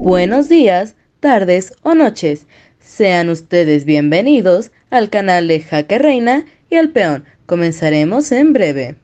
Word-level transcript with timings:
Buenos 0.00 0.48
días, 0.48 0.94
tardes 1.18 1.74
o 1.82 1.92
noches. 1.92 2.46
Sean 2.78 3.30
ustedes 3.30 3.84
bienvenidos 3.84 4.70
al 4.90 5.10
canal 5.10 5.48
de 5.48 5.60
Jaque 5.60 5.98
Reina 5.98 6.46
y 6.70 6.76
al 6.76 6.90
Peón. 6.90 7.24
Comenzaremos 7.46 8.30
en 8.30 8.52
breve. 8.52 8.94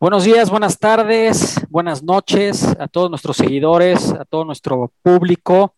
Buenos 0.00 0.24
días, 0.24 0.48
buenas 0.48 0.78
tardes, 0.78 1.60
buenas 1.68 2.02
noches 2.02 2.64
a 2.78 2.88
todos 2.88 3.10
nuestros 3.10 3.36
seguidores, 3.36 4.10
a 4.12 4.24
todo 4.24 4.46
nuestro 4.46 4.90
público. 5.02 5.74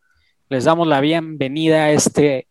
Les 0.49 0.63
damos 0.63 0.87
la 0.87 1.01
bienvenida 1.01 1.87
a 1.87 1.91
este 1.91 2.47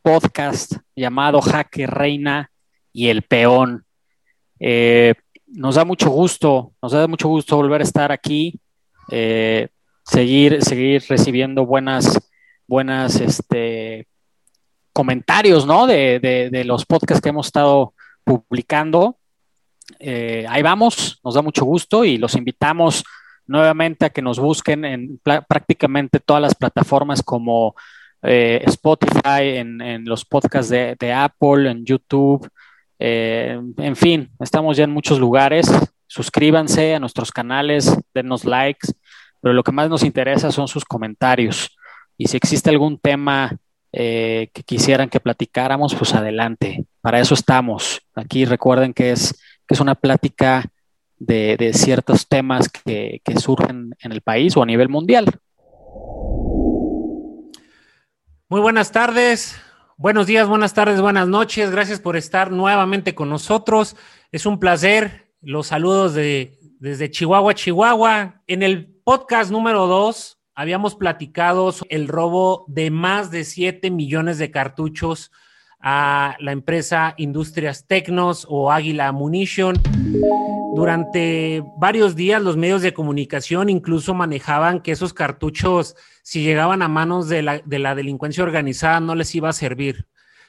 podcast 0.00 0.76
llamado 0.96 1.42
Jaque 1.42 1.86
Reina 1.86 2.50
y 2.90 3.08
el 3.08 3.20
Peón. 3.20 3.84
Eh, 4.60 5.12
nos 5.46 5.74
da 5.74 5.84
mucho 5.84 6.08
gusto, 6.08 6.72
nos 6.80 6.92
da 6.92 7.06
mucho 7.06 7.28
gusto 7.28 7.54
volver 7.54 7.82
a 7.82 7.84
estar 7.84 8.12
aquí, 8.12 8.58
eh, 9.10 9.68
seguir, 10.06 10.64
seguir 10.64 11.04
recibiendo 11.06 11.66
buenas, 11.66 12.18
buenas 12.66 13.20
este, 13.20 14.08
comentarios, 14.94 15.66
¿no? 15.66 15.86
De, 15.86 16.18
de 16.50 16.64
los 16.64 16.86
podcasts 16.86 17.20
que 17.20 17.28
hemos 17.28 17.48
estado 17.48 17.92
publicando. 18.24 19.19
Eh, 19.98 20.46
ahí 20.48 20.62
vamos, 20.62 21.20
nos 21.24 21.34
da 21.34 21.42
mucho 21.42 21.64
gusto 21.64 22.04
y 22.04 22.18
los 22.18 22.34
invitamos 22.34 23.04
nuevamente 23.46 24.06
a 24.06 24.10
que 24.10 24.22
nos 24.22 24.38
busquen 24.38 24.84
en 24.84 25.20
prácticamente 25.22 26.20
todas 26.20 26.40
las 26.40 26.54
plataformas 26.54 27.22
como 27.22 27.74
eh, 28.22 28.62
Spotify, 28.66 29.56
en, 29.56 30.04
los 30.04 30.24
podcasts 30.24 30.70
de, 30.70 31.12
Apple, 31.12 31.70
en 31.70 31.84
YouTube, 31.84 32.48
eh, 32.98 33.60
en 33.78 33.96
fin, 33.96 34.30
estamos 34.38 34.76
ya 34.76 34.84
en 34.84 34.90
muchos 34.90 35.18
lugares. 35.18 35.70
Suscríbanse 36.06 36.94
a 36.94 37.00
nuestros 37.00 37.32
canales, 37.32 37.96
denos 38.14 38.44
likes, 38.44 38.88
pero 39.40 39.54
lo 39.54 39.62
que 39.62 39.72
más 39.72 39.88
nos 39.88 40.02
interesa 40.04 40.52
son 40.52 40.68
sus 40.68 40.84
comentarios. 40.84 41.76
Y 42.16 42.26
si 42.28 42.36
existe 42.36 42.70
algún 42.70 42.98
tema 42.98 43.56
que 43.92 44.62
quisieran 44.64 45.08
que 45.08 45.18
platicáramos, 45.18 45.96
pues 45.96 46.14
adelante. 46.14 46.84
Para 47.00 47.18
eso 47.18 47.34
estamos. 47.34 48.00
Aquí 48.14 48.44
recuerden 48.44 48.92
que 48.92 49.10
es 49.10 49.34
es 49.70 49.80
una 49.80 49.94
plática 49.94 50.64
de, 51.18 51.70
ciertos 51.74 52.26
temas 52.26 52.68
que, 52.68 53.22
surgen 53.38 53.94
en 54.00 54.12
el 54.12 54.20
país 54.20 54.56
o 54.56 54.62
a 54.62 54.66
nivel 54.66 54.88
mundial. 54.88 55.26
Muy 58.48 58.60
buenas 58.60 58.90
tardes, 58.90 59.56
buenos 59.96 60.26
días, 60.26 60.48
buenas 60.48 60.74
tardes, 60.74 61.00
buenas 61.00 61.28
noches. 61.28 61.70
Gracias 61.70 62.00
por 62.00 62.16
estar 62.16 62.50
nuevamente 62.50 63.14
con 63.14 63.28
nosotros. 63.28 63.96
Es 64.32 64.44
un 64.44 64.58
placer. 64.58 65.30
Los 65.40 65.68
saludos 65.68 66.14
de, 66.14 66.58
desde 66.80 67.10
Chihuahua, 67.10 67.54
Chihuahua. 67.54 68.42
En 68.48 68.64
el 68.64 69.00
podcast 69.04 69.52
número 69.52 69.86
dos 69.86 70.38
habíamos 70.54 70.96
platicado 70.96 71.72
el 71.88 72.08
robo 72.08 72.64
de 72.66 72.90
más 72.90 73.30
de 73.30 73.44
7 73.44 73.90
millones 73.90 74.38
de 74.38 74.50
cartuchos 74.50 75.30
a 75.80 76.36
la 76.40 76.52
empresa 76.52 77.14
Industrias 77.16 77.86
Tecnos 77.86 78.46
o 78.48 78.70
Águila 78.70 79.08
Ammunition. 79.08 79.76
Durante 80.74 81.62
varios 81.78 82.14
días 82.14 82.42
los 82.42 82.56
medios 82.56 82.82
de 82.82 82.94
comunicación 82.94 83.68
incluso 83.68 84.14
manejaban 84.14 84.80
que 84.80 84.92
esos 84.92 85.14
cartuchos, 85.14 85.96
si 86.22 86.42
llegaban 86.42 86.82
a 86.82 86.88
manos 86.88 87.28
de 87.28 87.42
la, 87.42 87.58
de 87.64 87.78
la 87.78 87.94
delincuencia 87.94 88.44
organizada, 88.44 89.00
no 89.00 89.14
les 89.14 89.34
iba 89.34 89.48
a 89.48 89.54
servir. 89.54 90.06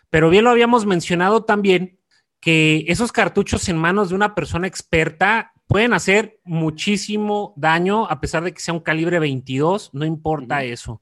Pero 0.10 0.30
bien 0.30 0.44
lo 0.44 0.50
habíamos 0.50 0.86
mencionado 0.86 1.44
también, 1.44 1.98
que 2.42 2.86
esos 2.88 3.12
cartuchos 3.12 3.70
en 3.70 3.78
manos 3.78 4.10
de 4.10 4.16
una 4.16 4.36
persona 4.36 4.68
experta 4.68 5.54
pueden 5.68 5.94
hacer 5.94 6.40
muchísimo 6.44 7.54
daño, 7.56 8.06
a 8.10 8.20
pesar 8.20 8.44
de 8.44 8.54
que 8.54 8.60
sea 8.60 8.74
un 8.74 8.82
calibre 8.82 9.20
22, 9.20 9.92
no 9.94 10.06
importa 10.06 10.64
eso. 10.64 11.02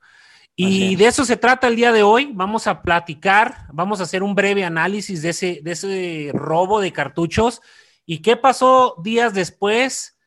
Y 0.62 0.98
de 0.98 1.08
eso 1.08 1.24
se 1.24 1.38
trata 1.38 1.70
el 1.70 1.78
día 1.78 1.94
de 1.94 2.04
hoy. 2.04 2.32
Vamos 2.34 2.68
a 2.68 2.82
platicar, 2.82 3.68
vamos 3.72 4.02
a 4.02 4.04
hacer 4.04 4.24
un 4.24 4.36
breve 4.36 4.66
análisis 4.66 5.22
de 5.22 5.30
ese, 5.30 5.62
de 5.64 5.72
ese 5.72 6.32
robo 6.34 6.82
de 6.82 6.92
cartuchos 6.92 7.62
y 8.06 8.22
qué 8.22 8.36
pasó 8.36 8.96
días 9.02 9.34
después 9.34 10.18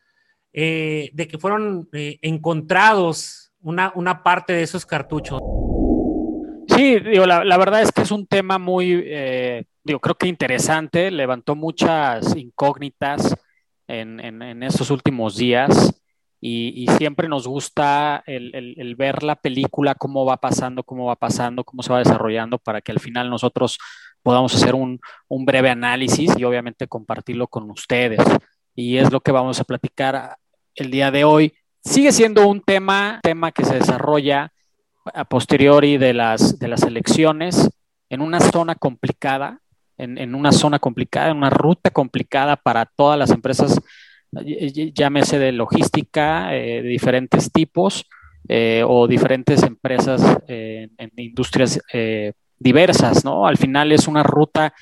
eh, 0.54 1.10
de 1.12 1.28
que 1.28 1.36
fueron 1.36 1.86
eh, 1.92 2.18
encontrados 2.22 3.52
una, 3.60 3.92
una, 3.94 4.22
parte 4.22 4.54
de 4.54 4.62
esos 4.62 4.86
cartuchos. 4.86 5.38
Sí, 6.66 6.98
digo, 6.98 7.26
la, 7.26 7.44
la, 7.44 7.58
verdad 7.58 7.82
es 7.82 7.92
que 7.92 8.00
es 8.00 8.10
un 8.10 8.26
tema 8.26 8.58
muy, 8.58 9.02
eh, 9.04 9.64
digo, 9.84 10.00
creo 10.00 10.14
que 10.14 10.28
interesante, 10.28 11.10
levantó 11.10 11.54
muchas 11.54 12.34
incógnitas 12.34 13.36
en, 13.86 14.18
en, 14.18 14.40
en 14.40 14.62
estos 14.62 14.90
últimos 14.90 15.36
días 15.36 16.01
y, 16.44 16.86
siempre 16.98 17.28
nos 17.28 17.46
gusta 17.46 18.24
el, 18.26 18.96
ver 18.96 19.22
la 19.22 19.36
película, 19.36 19.94
cómo 19.94 20.24
va 20.24 20.38
pasando, 20.38 20.82
cómo 20.82 21.06
va 21.06 21.14
pasando, 21.14 21.62
cómo 21.62 21.84
se 21.84 21.92
va 21.92 22.00
desarrollando, 22.00 22.58
para 22.58 22.80
que 22.80 22.90
al 22.90 22.98
final 22.98 23.30
nosotros 23.30 23.78
podamos 24.24 24.52
hacer 24.52 24.74
un, 24.74 25.00
breve 25.28 25.70
análisis 25.70 26.36
y 26.36 26.42
obviamente 26.42 26.88
compartirlo 26.88 27.46
con 27.46 27.70
ustedes. 27.70 28.18
Y 28.74 28.96
es 28.96 29.12
lo 29.12 29.20
que 29.20 29.30
vamos 29.30 29.60
a 29.60 29.64
platicar 29.64 30.36
el 30.74 30.90
día 30.90 31.12
de 31.12 31.22
hoy. 31.22 31.54
Sigue 31.84 32.10
siendo 32.10 32.48
un 32.48 32.60
tema, 32.60 33.20
tema 33.22 33.52
que 33.52 33.64
se 33.64 33.74
desarrolla 33.74 34.52
a 35.14 35.24
posteriori 35.24 35.96
de 35.96 36.12
las, 36.12 36.58
de 36.58 36.66
las 36.66 36.82
elecciones 36.82 37.70
en 38.10 38.20
una 38.20 38.40
zona 38.40 38.74
complicada, 38.74 39.60
en, 39.96 40.34
una 40.34 40.50
zona 40.50 40.80
complicada, 40.80 41.30
en 41.30 41.36
una 41.36 41.50
ruta 41.50 41.90
complicada 41.90 42.56
para 42.56 42.84
todas 42.84 43.16
las 43.16 43.30
empresas 43.30 43.80
llámese 44.32 45.38
de 45.38 45.52
logística 45.52 46.54
eh, 46.54 46.82
de 46.82 46.88
diferentes 46.88 47.52
tipos 47.52 48.06
eh, 48.48 48.82
o 48.86 49.06
diferentes 49.06 49.62
empresas 49.62 50.22
eh, 50.48 50.88
en 50.96 51.10
industrias 51.16 51.80
diversas, 52.58 53.24
¿no? 53.24 53.46
Al 53.46 53.56
final 53.56 53.92
es 53.92 54.08
una 54.08 54.22
ruta 54.22 54.72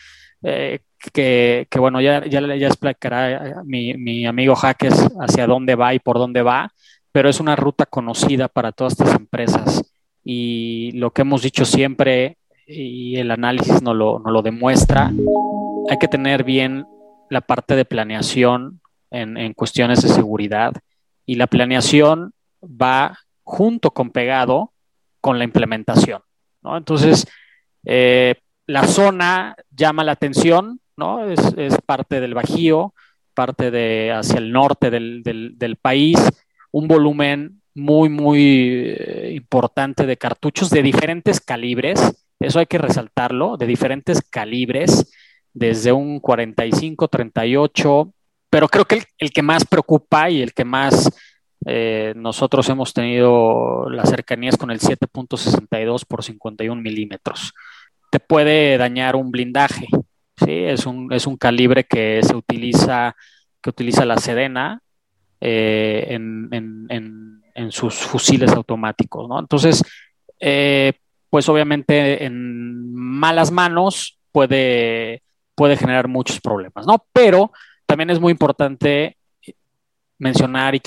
que, 0.42 1.66
bueno, 1.78 2.00
ya, 2.00 2.24
ya, 2.26 2.40
ya 2.56 2.66
explicará 2.66 3.62
mi, 3.64 3.94
mi, 3.94 4.26
amigo 4.26 4.54
Jaques 4.54 4.94
hacia 5.20 5.46
dónde 5.46 5.74
va 5.74 5.94
y 5.94 5.98
por 5.98 6.18
dónde 6.18 6.42
va, 6.42 6.72
pero 7.12 7.28
es 7.28 7.40
una 7.40 7.56
ruta 7.56 7.86
conocida 7.86 8.48
para 8.48 8.72
todas 8.72 8.94
estas 8.94 9.14
empresas. 9.14 9.82
Y 10.24 10.92
lo 10.92 11.10
que 11.10 11.22
hemos 11.22 11.42
dicho 11.42 11.64
siempre, 11.64 12.36
y 12.66 13.16
el 13.16 13.30
análisis 13.30 13.82
nos 13.82 13.96
lo, 13.96 14.18
nos 14.18 14.32
lo 14.32 14.42
demuestra, 14.42 15.10
hay 15.90 15.98
que 15.98 16.08
tener 16.08 16.44
bien 16.44 16.84
la 17.30 17.40
parte 17.40 17.76
de 17.76 17.84
planeación 17.84 18.79
en, 19.10 19.52
cuestiones 19.54 20.02
de 20.02 20.08
seguridad 20.08 20.72
y 21.26 21.34
la 21.34 21.46
planeación 21.46 22.32
va 22.62 23.18
junto 23.42 23.90
con 23.90 24.10
pegado 24.10 24.72
con 25.20 25.38
la 25.38 25.44
implementación. 25.44 26.22
¿no? 26.62 26.76
Entonces, 26.76 27.26
eh, 27.84 28.34
la 28.66 28.86
zona 28.86 29.56
llama 29.70 30.04
la 30.04 30.12
atención, 30.12 30.80
¿no? 30.96 31.28
Es, 31.28 31.40
parte 31.86 32.20
del 32.20 32.34
Bajío, 32.34 32.94
parte 33.34 33.70
de 33.70 34.12
hacia 34.12 34.38
el 34.38 34.52
norte 34.52 34.90
del, 34.90 35.22
del, 35.24 35.76
país, 35.76 36.16
un 36.70 36.86
volumen 36.86 37.62
muy, 37.74 38.08
muy 38.08 38.94
eh, 38.96 39.32
importante 39.34 40.06
de 40.06 40.16
cartuchos 40.16 40.70
de 40.70 40.82
diferentes 40.82 41.40
calibres, 41.40 42.26
eso 42.38 42.58
hay 42.58 42.66
que 42.66 42.78
resaltarlo, 42.78 43.56
de 43.56 43.66
diferentes 43.66 44.22
calibres, 44.22 45.12
desde 45.52 45.92
un 45.92 46.20
45, 46.20 47.08
38, 47.08 48.12
pero 48.50 48.68
creo 48.68 48.84
que 48.84 49.02
el, 49.18 49.30
que 49.30 49.42
más 49.42 49.64
preocupa 49.64 50.28
y 50.28 50.42
el 50.42 50.52
que 50.52 50.64
más 50.64 51.10
eh, 51.66 52.12
nosotros 52.16 52.68
hemos 52.68 52.92
tenido 52.92 53.88
las 53.88 54.10
cercanías 54.10 54.56
con 54.56 54.72
el 54.72 54.80
7.62 54.80 56.04
por 56.06 56.24
51 56.24 56.82
milímetros. 56.82 57.54
Te 58.10 58.18
puede 58.18 58.76
dañar 58.76 59.14
un 59.14 59.30
blindaje, 59.30 59.86
¿sí? 60.36 60.64
Es 60.64 60.84
un, 60.84 61.12
es 61.12 61.28
un 61.28 61.36
calibre 61.36 61.84
que 61.84 62.20
se 62.24 62.34
utiliza, 62.34 63.14
que 63.62 63.70
utiliza 63.70 64.04
la 64.04 64.16
Sedena 64.16 64.82
eh, 65.40 66.06
en, 66.08 66.48
en, 66.50 67.42
en, 67.54 67.72
sus 67.72 67.94
fusiles 67.94 68.50
automáticos, 68.50 69.28
¿no? 69.28 69.38
Entonces, 69.38 69.82
eh, 70.40 70.94
pues 71.30 71.48
obviamente 71.48 72.24
en 72.24 72.92
malas 72.92 73.52
manos 73.52 74.18
puede, 74.32 75.22
puede 75.54 75.76
generar 75.76 76.08
muchos 76.08 76.40
problemas, 76.40 76.84
¿no? 76.86 77.04
Pero 77.12 77.52
también 77.90 78.10
es 78.10 78.20
muy 78.20 78.30
importante 78.30 79.16
mencionar 80.16 80.76
y 80.76 80.80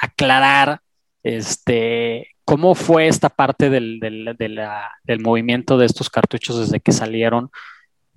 aclarar 0.00 0.80
este, 1.24 2.28
cómo 2.44 2.76
fue 2.76 3.08
esta 3.08 3.28
parte 3.28 3.70
del, 3.70 3.98
movimiento 5.18 5.76
de 5.76 5.86
estos 5.86 6.10
cartuchos 6.10 6.60
desde 6.60 6.78
que 6.78 6.92
salieron, 6.92 7.50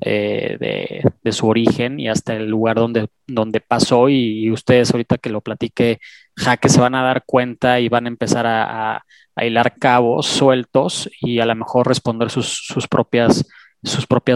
eh, 0.01 1.01
de, 1.23 1.31
su 1.31 1.47
origen 1.47 1.99
y 1.99 2.09
hasta 2.09 2.35
el 2.35 2.47
lugar 2.47 2.75
donde, 2.75 3.59
pasó 3.67 4.07
y, 4.07 4.51
ustedes 4.51 4.91
ahorita 4.91 5.17
que 5.17 5.31
lo 5.31 5.41
platique, 5.41 5.97
Jaque, 6.35 6.69
se 6.69 6.79
van 6.79 6.93
a 6.93 7.01
dar 7.01 7.23
cuenta 7.25 7.79
y 7.79 7.89
van 7.89 8.05
a 8.05 8.09
empezar 8.09 8.45
a, 8.45 9.03
hilar 9.41 9.77
cabos 9.79 10.27
sueltos 10.27 11.09
y 11.21 11.39
a 11.39 11.45
lo 11.47 11.55
mejor 11.55 11.87
responder 11.87 12.29
sus 12.29 12.87
propias 12.87 13.43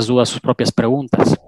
dudas, 0.08 0.30
sus 0.30 0.40
propias 0.40 0.72
preguntas. 0.72 1.40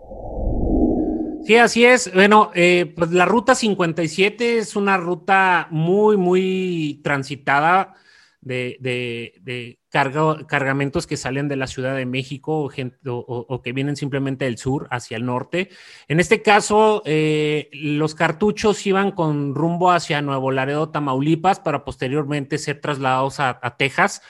Sí, 1.45 1.57
así 1.57 1.85
es. 1.85 2.09
Bueno, 2.13 2.51
eh, 2.55 2.93
pues 2.95 3.11
la 3.11 3.25
ruta 3.25 3.53
57 3.53 4.59
es 4.59 4.77
una 4.77 4.95
ruta 4.95 5.67
muy, 5.71 6.15
muy 6.15 7.01
transitada 7.03 7.95
de, 8.39 9.79
cargamentos 9.89 11.05
que 11.05 11.17
salen 11.17 11.49
de 11.49 11.57
la 11.57 11.67
Ciudad 11.67 11.97
de 11.97 12.05
México 12.05 12.69
o, 13.05 13.61
que 13.61 13.73
vienen 13.73 13.97
simplemente 13.97 14.45
del 14.45 14.57
sur 14.57 14.87
hacia 14.89 15.17
el 15.17 15.25
norte. 15.25 15.69
En 16.07 16.21
este 16.21 16.41
caso, 16.41 17.01
eh, 17.05 17.69
los 17.73 18.15
cartuchos 18.15 18.85
iban 18.87 19.11
con 19.11 19.53
rumbo 19.53 19.91
hacia 19.91 20.21
Nuevo 20.21 20.49
Laredo, 20.49 20.91
Tamaulipas, 20.91 21.59
para 21.59 21.83
posteriormente 21.83 22.57
ser 22.57 22.79
trasladados 22.79 23.41
a, 23.41 23.75
Texas. 23.77 24.21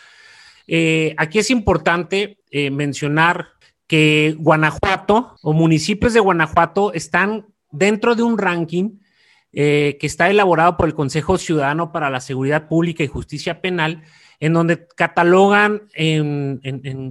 Eh, 0.65 1.13
aquí 1.17 1.37
es 1.37 1.51
importante 1.51 2.39
mencionar 2.71 3.52
que 3.93 4.35
Guanajuato 4.39 5.35
o 5.43 5.53
municipios 5.53 6.15
de 6.15 6.19
Guanajuato 6.19 6.93
están 6.93 7.45
dentro 7.69 8.15
de 8.15 8.23
un 8.23 8.39
ranking 8.39 8.97
eh, 9.51 9.97
que 9.99 10.07
está 10.07 10.31
elaborado 10.31 10.77
por 10.77 10.87
el 10.87 10.95
Consejo 10.95 11.37
Ciudadano 11.37 11.91
para 11.91 12.09
la 12.09 12.19
Seguridad 12.19 12.67
Pública 12.67 13.03
y 13.03 13.07
Justicia 13.07 13.61
Penal, 13.61 14.01
en 14.39 14.53
donde 14.53 14.87
catalogan 14.97 15.83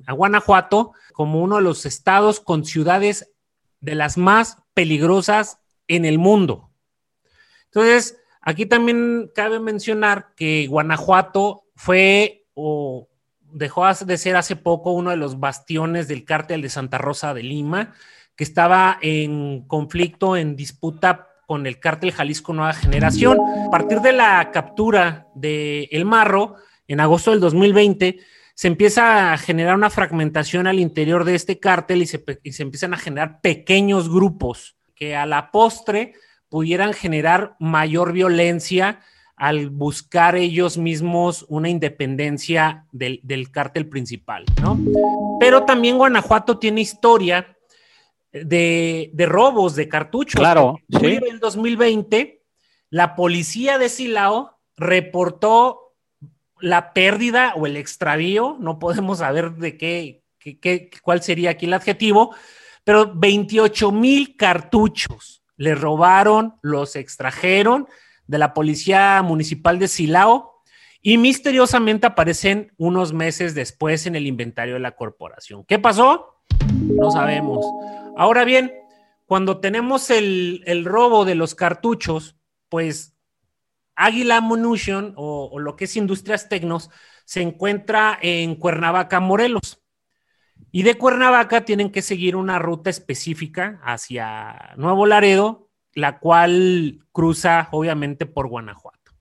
a 0.09 0.13
Guanajuato 0.13 0.91
como 1.13 1.41
uno 1.41 1.59
de 1.59 1.63
los 1.63 1.87
estados 1.87 2.41
con 2.41 2.65
ciudades 2.65 3.33
de 3.79 3.95
las 3.95 4.19
más 4.19 4.59
peligrosas 4.75 5.61
en 5.87 6.05
el 6.05 6.19
mundo. 6.19 6.73
Entonces, 7.67 8.19
aquí 8.41 8.67
también 8.67 9.31
cabe 9.37 9.61
mencionar 9.61 10.35
que 10.35 10.67
Guanajuato 10.67 11.63
fue 11.77 12.49
o 12.55 13.09
dejó 13.53 13.87
de 13.93 14.19
ser 14.19 14.37
hace 14.37 14.57
poco 14.57 14.93
uno 14.93 15.11
de 15.11 15.17
los 15.17 15.39
bastiones 15.39 16.09
del 16.09 16.25
cártel 16.25 16.63
de 16.63 16.69
Santa 16.69 16.99
Rosa 16.99 17.35
de 17.35 17.43
Lima, 17.43 17.95
que 18.37 18.45
estaba 18.45 18.99
en 19.01 19.63
conflicto, 19.67 20.37
en 20.37 20.57
disputa 20.57 21.29
con 21.47 21.67
el 21.67 21.79
cártel 21.79 22.13
Jalisco 22.13 22.53
Nueva 22.53 22.73
Generación. 22.73 23.39
A 23.67 23.71
partir 23.71 24.01
de 24.01 24.13
la 24.13 24.51
captura 24.53 25.27
de 25.35 25.89
El 25.93 26.05
Marro, 26.05 26.57
en 26.89 27.01
agosto 27.01 27.31
del 27.31 27.41
2020, 27.41 28.19
se 28.55 28.69
empieza 28.69 29.33
a 29.33 29.39
generar 29.39 29.75
una 29.75 29.91
fragmentación 29.91 30.67
al 30.67 30.79
interior 30.79 31.25
de 31.25 31.35
este 31.35 31.59
cártel 31.59 32.03
y 32.03 32.07
se, 32.07 32.25
y 32.43 32.53
se 32.53 32.63
empiezan 32.63 32.95
a 32.95 32.99
generar 32.99 33.41
pequeños 33.41 34.09
grupos 34.09 34.77
que 34.95 35.17
a 35.17 35.27
la 35.27 35.51
postre 35.51 36.15
pudieran 36.49 36.93
generar 36.93 37.57
mayor 37.59 38.13
violencia 38.13 39.01
al 39.37 39.71
buscar 39.71 40.37
ellos 40.37 40.79
mismos 40.79 41.45
una 41.49 41.69
independencia 41.69 42.87
del, 42.93 43.21
del 43.23 43.51
cártel 43.51 43.89
principal, 43.89 44.45
¿no? 44.61 44.79
Pero 45.41 45.65
también 45.65 45.99
Guanajuato 45.99 46.59
tiene 46.59 46.83
historia 46.83 47.57
de, 48.33 49.27
robos 49.29 49.75
de 49.77 49.89
cartuchos. 49.89 50.39
Claro. 50.39 50.77
En 50.89 51.25
el 51.27 51.39
2020, 51.39 52.43
la 52.91 53.15
policía 53.15 53.79
de 53.79 53.89
Silao 53.89 54.59
reportó 54.77 55.95
la 56.61 56.93
pérdida 56.93 57.55
o 57.57 57.67
el 57.67 57.77
extravío, 57.77 58.57
no 58.61 58.79
podemos 58.79 59.19
saber 59.19 59.53
de 59.57 59.77
qué, 59.77 60.23
qué, 60.39 60.91
cuál 61.03 61.23
sería 61.23 61.51
aquí 61.51 61.67
el 61.67 61.75
adjetivo, 61.75 62.35
pero 62.85 63.13
28 63.15 63.91
mil 63.91 64.37
cartuchos 64.37 65.43
le 65.57 65.75
robaron, 65.75 66.55
los 66.63 66.97
extrajeron 66.97 67.89
de 68.27 68.39
la 68.39 68.55
policía 68.55 69.23
municipal 69.23 69.79
de 69.79 69.89
Silao 69.89 70.63
y 71.03 71.19
misteriosamente 71.19 72.07
aparecen 72.07 72.73
unos 72.77 73.13
meses 73.13 73.55
después 73.55 74.07
en 74.07 74.15
el 74.15 74.27
inventario 74.27 74.75
de 74.75 74.81
la 74.81 74.95
corporación. 74.95 75.65
¿Qué 75.65 75.79
pasó? 75.79 76.43
No 76.73 77.11
sabemos. 77.11 77.67
Ahora 78.17 78.45
bien, 78.45 78.73
cuando 79.27 79.59
tenemos 79.59 80.11
el, 80.11 80.85
robo 80.85 81.25
de 81.25 81.35
los 81.35 81.55
cartuchos, 81.55 82.37
pues 82.69 83.17
Águila 83.97 84.37
Ammunition 84.37 85.15
o, 85.17 85.59
lo 85.59 85.75
que 85.75 85.87
es 85.87 85.97
Industrias 85.97 86.49
Tecnos 86.49 86.91
se 87.25 87.41
encuentra 87.41 88.19
en 88.21 88.55
Cuernavaca, 88.55 89.21
Morelos. 89.21 89.83
Y 90.71 90.85
de 90.85 90.97
Cuernavaca 90.97 91.65
tienen 91.65 91.91
que 91.91 92.03
seguir 92.03 92.37
una 92.37 92.59
ruta 92.59 92.91
específica 92.91 93.81
hacia 93.85 94.75
Nuevo 94.77 95.07
Laredo, 95.07 95.71
la 95.95 96.19
cual 96.19 97.01
cruza 97.13 97.69
obviamente 97.73 98.27
por 98.27 98.49
Guanajuato. 98.49 99.13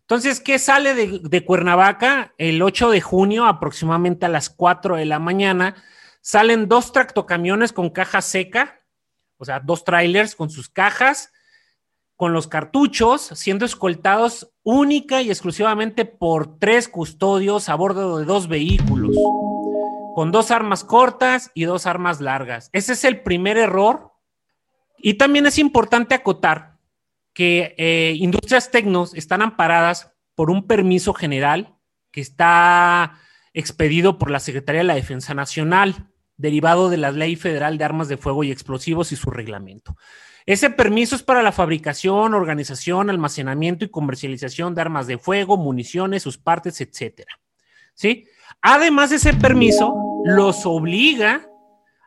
Entonces, 0.00 0.40
¿qué 0.40 0.58
sale 0.58 0.94
de, 0.94 1.44
Cuernavaca? 1.44 2.34
El 2.36 2.60
8 2.60 2.90
de 2.90 3.00
junio, 3.00 3.46
aproximadamente 3.46 4.26
a 4.26 4.28
las 4.28 4.50
4 4.50 4.96
de 4.96 5.06
la 5.06 5.18
mañana, 5.18 5.76
Salen 6.24 6.68
dos 6.68 6.92
tractocamiones 6.92 7.72
con 7.72 7.90
caja 7.90 8.22
seca, 8.22 8.80
o 9.38 9.44
sea, 9.44 9.58
dos 9.58 9.82
trailers 9.82 10.36
con 10.36 10.50
sus 10.50 10.68
cajas, 10.68 11.32
con 12.14 12.32
los 12.32 12.46
cartuchos, 12.46 13.22
siendo 13.34 13.64
escoltados 13.64 14.52
única 14.62 15.20
y 15.20 15.30
exclusivamente 15.30 16.04
por 16.04 16.60
tres 16.60 16.88
custodios 16.88 17.68
a 17.68 17.74
bordo 17.74 18.18
de 18.18 18.24
dos 18.24 18.46
vehículos, 18.46 19.16
con 20.14 20.30
dos 20.30 20.52
armas 20.52 20.84
cortas 20.84 21.50
y 21.54 21.64
dos 21.64 21.86
armas 21.86 22.20
largas. 22.20 22.70
Ese 22.72 22.92
es 22.92 23.02
el 23.02 23.22
primer 23.22 23.58
error. 23.58 24.11
Y 25.02 25.14
también 25.14 25.46
es 25.46 25.58
importante 25.58 26.14
acotar 26.14 26.78
que 27.34 27.74
eh, 27.76 28.14
Industrias 28.16 28.70
Tecnos 28.70 29.14
están 29.14 29.42
amparadas 29.42 30.14
por 30.34 30.50
un 30.50 30.66
permiso 30.66 31.12
general 31.12 31.74
que 32.12 32.20
está 32.20 33.18
expedido 33.52 34.16
por 34.16 34.30
la 34.30 34.40
Secretaría 34.40 34.80
de 34.80 34.86
la 34.86 34.94
Defensa 34.94 35.34
Nacional 35.34 36.08
derivado 36.36 36.88
de 36.88 36.96
la 36.96 37.10
Ley 37.10 37.36
Federal 37.36 37.78
de 37.78 37.84
Armas 37.84 38.08
de 38.08 38.16
Fuego 38.16 38.44
y 38.44 38.50
Explosivos 38.50 39.12
y 39.12 39.16
su 39.16 39.30
reglamento. 39.30 39.96
Ese 40.46 40.70
permiso 40.70 41.14
es 41.16 41.22
para 41.22 41.42
la 41.42 41.52
fabricación, 41.52 42.34
organización, 42.34 43.10
almacenamiento 43.10 43.84
y 43.84 43.90
comercialización 43.90 44.74
de 44.74 44.80
armas 44.80 45.06
de 45.06 45.18
fuego, 45.18 45.56
municiones, 45.56 46.22
sus 46.22 46.38
partes, 46.38 46.80
etcétera. 46.80 47.38
¿Sí? 47.94 48.26
Además, 48.60 49.12
ese 49.12 49.34
permiso 49.34 49.94
los 50.24 50.66
obliga 50.66 51.48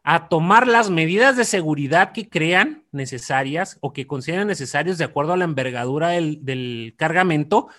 a 0.07 0.29
tomar 0.29 0.67
las 0.67 0.91
medidas 0.91 1.35
de 1.35 1.45
seguridad 1.45 2.11
que 2.11 2.29
crean 2.29 2.83
necesarias 2.91 3.79
o 3.81 3.91
que 3.91 4.05
consideren 4.05 4.47
necesarios 4.47 4.99
de 4.99 5.03
acuerdo 5.03 5.33
a 5.33 5.37
la 5.37 5.45
envergadura 5.45 6.09
del, 6.09 6.93
cargamento, 6.95 7.69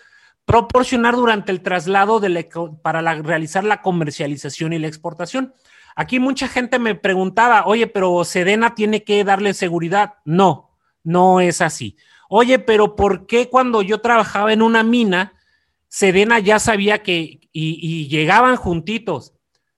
proporcionar 0.45 1.15
durante 1.15 1.53
el 1.53 1.63
traslado 1.63 2.21
para 2.83 3.01
realizar 3.23 3.63
la 3.63 3.81
comercialización 3.81 4.73
y 4.73 4.81
la 4.81 4.89
exportación. 4.89 5.55
Aquí 5.95 6.19
mucha 6.19 6.49
gente 6.49 6.81
me 6.81 6.97
preguntaba, 6.97 7.65
oye, 7.65 7.87
pero 7.87 8.25
Sedena 8.25 8.75
tiene 8.75 9.05
que 9.05 9.23
darle 9.23 9.55
seguridad. 9.55 10.15
No, 10.25 10.77
no 11.05 11.39
es 11.39 11.61
así. 11.61 11.97
Oye, 12.29 12.59
pero 12.59 12.97
¿por 12.97 13.29
qué 13.29 13.49
cuando 13.49 13.83
yo 13.83 14.01
trabajaba 14.01 14.53
en 14.53 14.63
una 14.63 14.83
mina, 14.83 15.35
Sedena 15.87 16.41
ya 16.41 16.59
sabía 16.59 17.05
que 17.05 17.49
y, 17.53 18.09
llegaban 18.09 18.57
juntitos? 18.57 19.36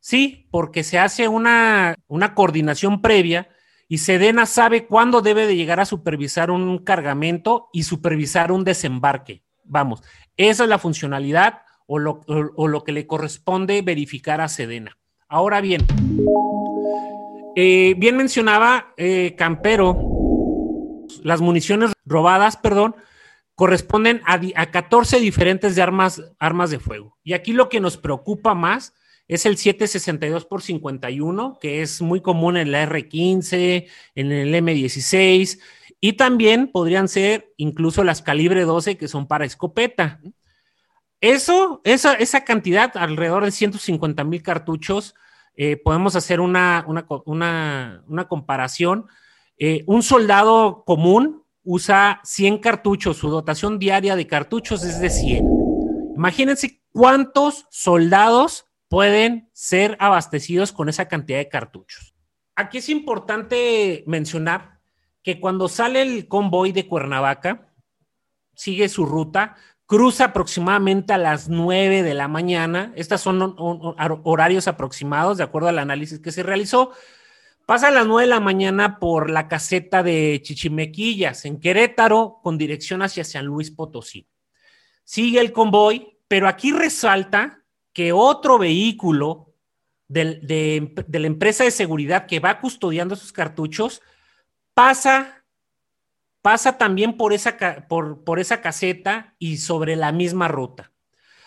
Sí, 0.09 0.49
porque 0.51 0.85
se 0.85 0.99
hace 0.99 1.29
una, 1.29 1.95
una 2.07 2.35
coordinación 2.35 3.03
previa 3.03 3.51
y 3.89 3.99
Sedena 3.99 4.47
sabe 4.47 4.87
cuándo 4.87 5.21
debe 5.21 5.47
de 5.47 5.55
llegar 5.55 5.81
a 5.81 5.85
supervisar 5.85 6.51
un 6.51 6.79
cargamento 6.79 7.69
y 7.75 7.83
supervisar 7.83 8.51
un 8.51 8.65
desembarque. 8.65 9.43
Vamos, 9.65 10.03
esa 10.39 10.63
es 10.63 10.71
la 10.71 10.79
funcionalidad 10.79 11.61
o 11.85 11.99
lo, 11.99 12.23
o 12.27 12.69
lo 12.69 12.85
que 12.85 12.93
le 12.93 13.07
corresponde 13.07 13.83
verificar 13.83 14.41
a 14.41 14.49
Sedena. 14.49 14.97
Ahora 15.29 15.61
bien, 15.61 15.85
eh, 17.55 17.95
bien 17.99 18.17
mencionaba 18.17 18.95
eh, 18.97 19.35
Campero, 19.37 21.05
las 21.23 21.43
municiones 21.43 21.93
robadas, 22.07 22.57
perdón, 22.57 22.97
corresponden 23.55 24.23
a, 24.25 24.71
14 24.71 25.21
diferentes 25.21 25.77
de 25.77 25.83
armas, 25.83 26.23
armas 26.39 26.71
de 26.71 26.79
fuego. 26.79 27.19
Y 27.23 27.35
aquí 27.35 27.53
lo 27.53 27.69
que 27.69 27.81
nos 27.81 27.99
preocupa 27.99 28.55
más 28.55 28.95
es 29.29 29.45
el 29.45 29.59
762 29.59 30.47
por 30.47 30.63
51, 30.63 31.59
que 31.61 31.83
es 31.83 32.01
muy 32.01 32.23
común 32.23 32.57
en 32.57 32.73
la 32.73 32.89
R15, 32.89 33.87
en 34.15 34.33
el 34.33 34.55
M16, 34.55 35.61
y 36.01 36.15
también 36.15 36.69
podrían 36.73 37.09
ser 37.09 37.53
incluso 37.59 38.05
las 38.05 38.23
calibre 38.23 38.63
12 38.65 38.97
que 38.97 39.07
son 39.07 39.29
para 39.29 39.45
escopeta. 39.45 40.21
Eso, 41.21 41.83
esa, 41.85 42.15
esa 42.15 42.45
cantidad, 42.45 42.97
alrededor 42.97 43.45
de 43.45 43.51
150 43.51 44.25
mil 44.25 44.43
cartuchos, 44.43 45.15
eh, 45.57 45.77
podemos 45.77 46.17
hacer 46.17 46.41
una, 46.41 46.87
una, 46.87 48.29
comparación. 48.29 49.07
Eh, 49.59 49.83
un 49.87 50.05
soldado 50.05 50.85
común 50.87 51.43
usa 51.65 52.21
100 52.25 52.59
cartuchos, 52.59 53.17
su 53.19 53.29
dotación 53.29 53.79
diaria 53.79 54.17
de 54.17 54.27
cartuchos 54.27 54.85
es 54.85 55.01
de 55.01 55.11
100. 55.11 55.45
Imagínense 56.17 56.81
cuántos 56.93 57.67
soldados 57.71 58.68
pueden 58.89 59.51
ser 59.53 59.97
abastecidos 60.01 60.73
con 60.73 60.89
esa 60.89 61.09
cantidad 61.09 61.39
de 61.39 61.49
cartuchos. 61.49 62.15
aquí 62.57 62.79
es 62.79 62.89
importante 62.89 64.03
mencionar 64.07 64.81
que 65.23 65.39
cuando 65.39 65.69
sale 65.69 66.03
el 66.03 66.27
convoy 66.27 66.73
de 66.73 66.89
Cuernavaca, 66.89 67.73
sigue 68.55 68.89
su 68.89 69.07
ruta, 69.07 69.57
cruza 69.87 70.27
aproximadamente 70.27 71.13
a 71.13 71.19
las 71.19 71.49
9 71.49 72.03
de 72.03 72.15
la 72.15 72.29
mañana. 72.29 72.93
Estos 72.97 73.21
son 73.21 73.55
horarios 73.59 74.69
aproximados 74.69 75.39
de 75.39 75.45
acuerdo 75.45 75.69
al 75.69 75.79
análisis 75.79 76.19
que 76.19 76.33
se 76.33 76.43
realizó. 76.43 76.93
Pasa 77.65 77.89
a 77.89 77.91
las 77.91 78.07
9 78.07 78.23
de 78.23 78.31
la 78.31 78.41
mañana 78.41 78.99
por 78.99 79.31
la 79.31 79.49
caseta 79.49 80.03
de 80.03 80.41
Chichimequillas 80.43 81.45
en 81.45 81.61
Querétaro 81.61 82.41
con 82.43 82.59
dirección 82.59 83.03
hacia 83.03 83.25
San 83.25 83.47
Luis 83.47 83.71
Potosí. 83.71 84.27
Sigue 85.05 85.41
el 85.41 85.53
convoy, 85.53 86.19
pero 86.27 86.49
aquí 86.49 86.73
resalta 86.73 87.58
que 87.99 88.13
otro 88.13 88.59
vehículo 88.59 89.53
de, 90.07 90.95
la 91.09 91.27
empresa 91.27 91.65
de 91.65 91.73
seguridad 91.73 92.27
que 92.27 92.39
va 92.39 92.61
custodiando 92.61 93.17
sus 93.17 93.33
cartuchos 93.33 94.03
pasa, 94.73 95.45
pasa 96.41 96.79
también 96.79 97.17
por 97.17 97.33
esa, 97.33 97.57
por, 97.89 98.23
por 98.23 98.39
esa 98.39 98.61
caseta 98.61 99.35
y 99.41 99.57
sobre 99.57 99.97
la 99.97 100.13
misma 100.13 100.47
ruta. 100.47 100.93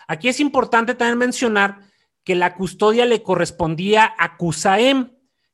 Aquí 0.06 0.28
es 0.28 0.40
importante 0.40 0.94
también 0.94 1.16
mencionar 1.16 1.90
que 2.22 2.34
la 2.34 2.54
custodia 2.54 3.06
le 3.06 3.22
correspondía 3.22 4.12
a 4.18 4.36
CUSAEM, 4.36 5.10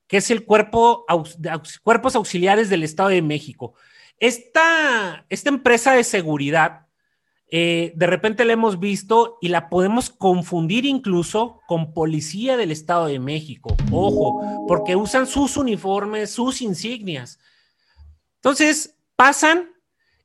que 0.08 0.16
es 0.16 0.32
el 0.32 0.44
cuerpo, 0.44 1.06
Cuerpos 1.84 2.16
Auxiliares 2.16 2.70
del 2.70 2.82
Estado 2.82 3.10
de 3.10 3.22
México. 3.22 3.74
Esta, 4.18 5.26
esta 5.28 5.48
empresa 5.48 5.92
de 5.92 6.02
seguridad 6.02 6.88
eh, 7.50 7.92
de 7.96 8.06
repente 8.06 8.44
la 8.44 8.52
hemos 8.52 8.78
visto 8.78 9.38
y 9.40 9.48
la 9.48 9.70
podemos 9.70 10.10
confundir 10.10 10.84
incluso 10.84 11.60
con 11.66 11.94
policía 11.94 12.56
del 12.56 12.70
Estado 12.70 13.06
de 13.06 13.18
México. 13.18 13.74
Ojo, 13.90 14.66
porque 14.68 14.96
usan 14.96 15.26
sus 15.26 15.56
uniformes, 15.56 16.30
sus 16.30 16.60
insignias. 16.60 17.38
Entonces, 18.36 18.96
pasan 19.16 19.70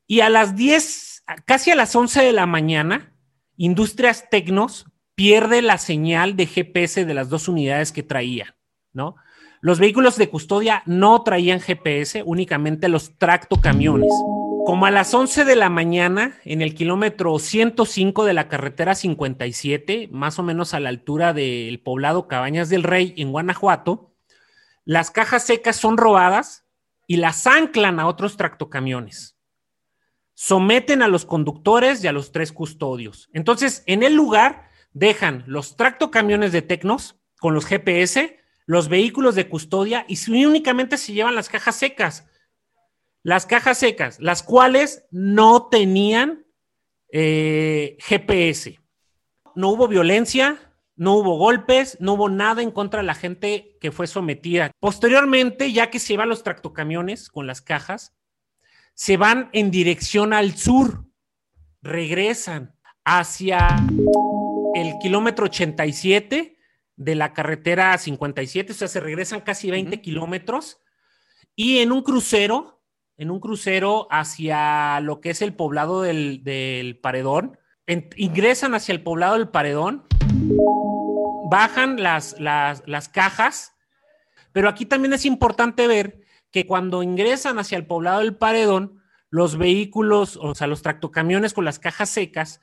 y 0.05 0.19
a 0.19 0.29
las 0.29 0.55
10, 0.55 1.23
casi 1.45 1.71
a 1.71 1.75
las 1.75 1.95
11 1.95 2.21
de 2.23 2.33
la 2.33 2.45
mañana, 2.45 3.13
Industrias 3.55 4.29
Tecnos 4.29 4.85
pierde 5.15 5.61
la 5.61 5.77
señal 5.77 6.35
de 6.35 6.45
GPS 6.45 7.05
de 7.05 7.13
las 7.13 7.29
dos 7.29 7.47
unidades 7.47 7.91
que 7.91 8.03
traía, 8.03 8.55
¿no? 8.91 9.15
Los 9.61 9.79
vehículos 9.79 10.17
de 10.17 10.29
custodia 10.29 10.83
no 10.85 11.23
traían 11.23 11.61
GPS, 11.61 12.21
únicamente 12.25 12.89
los 12.89 13.17
tractocamiones. 13.17 14.11
Como 14.65 14.85
a 14.85 14.91
las 14.91 15.13
11 15.13 15.43
de 15.43 15.57
la 15.57 15.69
mañana, 15.69 16.39
en 16.45 16.61
el 16.61 16.73
kilómetro 16.73 17.37
105 17.37 18.23
de 18.23 18.33
la 18.33 18.47
carretera 18.47 18.95
57, 18.95 20.07
más 20.09 20.39
o 20.39 20.43
menos 20.43 20.73
a 20.73 20.79
la 20.79 20.87
altura 20.87 21.33
del 21.33 21.81
poblado 21.81 22.29
Cabañas 22.29 22.69
del 22.69 22.83
Rey, 22.83 23.13
en 23.17 23.33
Guanajuato, 23.33 24.13
las 24.85 25.11
cajas 25.11 25.45
secas 25.45 25.75
son 25.75 25.97
robadas 25.97 26.65
y 27.07 27.17
las 27.17 27.45
anclan 27.45 27.99
a 27.99 28.07
otros 28.07 28.37
tractocamiones. 28.37 29.35
Someten 30.33 31.01
a 31.01 31.09
los 31.09 31.25
conductores 31.25 32.01
y 32.01 32.07
a 32.07 32.13
los 32.13 32.31
tres 32.31 32.53
custodios. 32.53 33.29
Entonces, 33.33 33.83
en 33.85 34.01
el 34.01 34.15
lugar 34.15 34.69
dejan 34.93 35.43
los 35.45 35.75
tractocamiones 35.75 36.53
de 36.53 36.61
Tecnos 36.61 37.17
con 37.41 37.53
los 37.53 37.65
GPS, 37.65 38.39
los 38.65 38.87
vehículos 38.87 39.35
de 39.35 39.49
custodia 39.49 40.05
y 40.07 40.17
únicamente 40.45 40.97
se 40.97 41.11
llevan 41.11 41.35
las 41.35 41.49
cajas 41.49 41.75
secas 41.75 42.29
las 43.23 43.45
cajas 43.45 43.77
secas, 43.77 44.19
las 44.19 44.43
cuales 44.43 45.05
no 45.09 45.67
tenían 45.69 46.45
eh, 47.11 47.97
GPS. 47.99 48.79
No 49.55 49.69
hubo 49.69 49.87
violencia, 49.87 50.73
no 50.95 51.15
hubo 51.15 51.37
golpes, 51.37 51.97
no 51.99 52.13
hubo 52.13 52.29
nada 52.29 52.61
en 52.61 52.71
contra 52.71 52.99
de 52.99 53.07
la 53.07 53.15
gente 53.15 53.77
que 53.79 53.91
fue 53.91 54.07
sometida. 54.07 54.71
Posteriormente, 54.79 55.71
ya 55.71 55.89
que 55.89 55.99
se 55.99 56.17
van 56.17 56.29
los 56.29 56.43
tractocamiones 56.43 57.29
con 57.29 57.47
las 57.47 57.61
cajas, 57.61 58.13
se 58.93 59.17
van 59.17 59.49
en 59.53 59.71
dirección 59.71 60.33
al 60.33 60.55
sur, 60.55 61.05
regresan 61.81 62.75
hacia 63.05 63.67
el 64.75 64.93
kilómetro 65.01 65.45
87 65.45 66.57
de 66.95 67.15
la 67.15 67.33
carretera 67.33 67.97
57, 67.97 68.71
o 68.71 68.75
sea, 68.75 68.87
se 68.87 68.99
regresan 68.99 69.41
casi 69.41 69.71
20 69.71 70.01
kilómetros 70.01 70.81
y 71.55 71.79
en 71.79 71.91
un 71.91 72.03
crucero 72.03 72.82
en 73.17 73.31
un 73.31 73.39
crucero 73.39 74.07
hacia 74.09 74.99
lo 75.01 75.21
que 75.21 75.29
es 75.29 75.41
el 75.41 75.53
poblado 75.53 76.01
del, 76.01 76.99
Paredón. 77.01 77.57
ingresan 78.15 78.73
hacia 78.73 78.93
el 78.93 79.03
poblado 79.03 79.35
del 79.35 79.49
Paredón, 79.49 80.05
bajan 81.49 82.01
las, 82.01 82.39
las, 82.39 83.09
cajas, 83.09 83.75
pero 84.51 84.69
aquí 84.69 84.85
también 84.85 85.13
es 85.13 85.25
importante 85.25 85.87
ver 85.87 86.21
que 86.51 86.65
cuando 86.65 87.03
ingresan 87.03 87.59
hacia 87.59 87.77
el 87.77 87.85
poblado 87.85 88.19
del 88.19 88.35
Paredón, 88.35 89.01
los 89.29 89.57
vehículos, 89.57 90.37
o 90.37 90.53
sea, 90.53 90.67
los 90.67 90.81
tractocamiones 90.81 91.53
con 91.53 91.65
las 91.65 91.79
cajas 91.79 92.09
secas, 92.09 92.61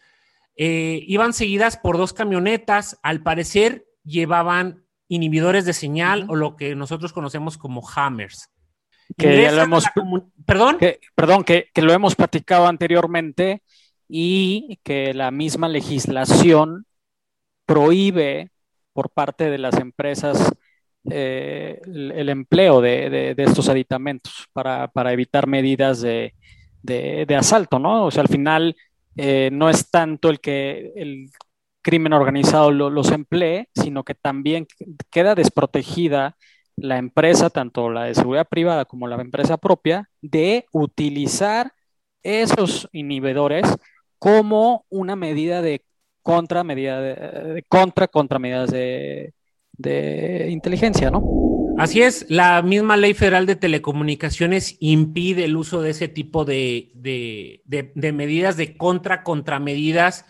eh, 0.56 1.02
iban 1.06 1.32
seguidas 1.32 1.76
por 1.76 1.96
dos 1.96 2.12
camionetas, 2.12 2.98
al 3.02 3.22
parecer 3.22 3.86
llevaban 4.04 4.84
inhibidores 5.08 5.64
de 5.64 5.72
señal 5.72 6.26
o 6.28 6.36
lo 6.36 6.56
que 6.56 6.76
nosotros 6.76 7.12
conocemos 7.12 7.58
como 7.58 7.82
hammers 7.88 8.50
que 9.16 9.42
ya 9.42 9.52
lo 9.52 9.62
hemos, 9.62 9.84
perdón, 10.46 10.78
que, 10.78 11.00
perdón, 11.14 11.44
que, 11.44 11.70
lo 11.76 11.92
hemos 11.92 12.14
platicado 12.14 12.66
anteriormente 12.66 13.62
y 14.08 14.78
que 14.82 15.14
la 15.14 15.30
misma 15.30 15.68
legislación 15.68 16.86
prohíbe 17.66 18.50
por 18.92 19.10
parte 19.10 19.50
de 19.50 19.58
las 19.58 19.78
empresas 19.78 20.52
eh, 21.10 21.80
el, 21.84 22.28
empleo 22.28 22.80
de, 22.80 23.34
estos 23.38 23.68
aditamentos 23.68 24.48
para, 24.52 24.90
evitar 25.12 25.46
medidas 25.46 26.00
de, 26.00 26.34
asalto, 27.36 27.78
¿no? 27.78 28.06
O 28.06 28.10
sea, 28.10 28.22
al 28.22 28.28
final 28.28 28.76
eh, 29.16 29.50
no 29.52 29.70
es 29.70 29.90
tanto 29.90 30.28
el 30.28 30.40
que 30.40 30.92
el 30.96 31.30
crimen 31.82 32.12
organizado 32.12 32.70
los 32.70 33.10
emplee, 33.10 33.68
sino 33.74 34.04
que 34.04 34.14
también 34.14 34.66
queda 35.10 35.34
desprotegida 35.34 36.36
la 36.80 36.98
empresa, 36.98 37.50
tanto 37.50 37.90
la 37.90 38.04
de 38.04 38.14
seguridad 38.14 38.48
privada 38.48 38.84
como 38.84 39.06
la 39.06 39.20
empresa 39.20 39.56
propia, 39.56 40.08
de 40.20 40.66
utilizar 40.72 41.72
esos 42.22 42.88
inhibidores 42.92 43.66
como 44.18 44.84
una 44.90 45.16
medida 45.16 45.62
de 45.62 45.84
contra, 46.22 46.64
medida 46.64 47.00
de, 47.00 47.64
contra, 47.68 48.08
contra 48.08 48.38
medidas 48.38 48.70
de, 48.70 49.32
inteligencia, 50.50 51.10
¿no? 51.10 51.24
Así 51.78 52.02
es, 52.02 52.26
la 52.28 52.60
misma 52.60 52.98
ley 52.98 53.14
federal 53.14 53.46
de 53.46 53.56
telecomunicaciones 53.56 54.76
impide 54.80 55.44
el 55.44 55.56
uso 55.56 55.80
de 55.80 55.90
ese 55.90 56.08
tipo 56.08 56.44
de, 56.44 56.90
de 56.94 58.12
medidas 58.12 58.58
de 58.58 58.76
contra, 58.76 59.22
contramedidas 59.22 60.26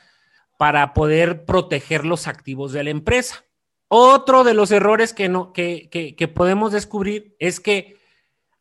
para 0.59 0.95
poder 0.95 1.45
proteger 1.45 2.05
los 2.05 2.29
activos 2.29 2.73
de 2.73 2.85
la 2.85 2.91
empresa. 2.91 3.45
Otro 3.93 4.45
de 4.45 4.55
los 4.55 4.71
errores 4.71 5.13
que, 5.13 5.29
no, 5.29 5.53
que, 5.53 6.33
podemos 6.33 6.71
descubrir 6.71 7.35
es 7.41 7.59
que 7.59 7.99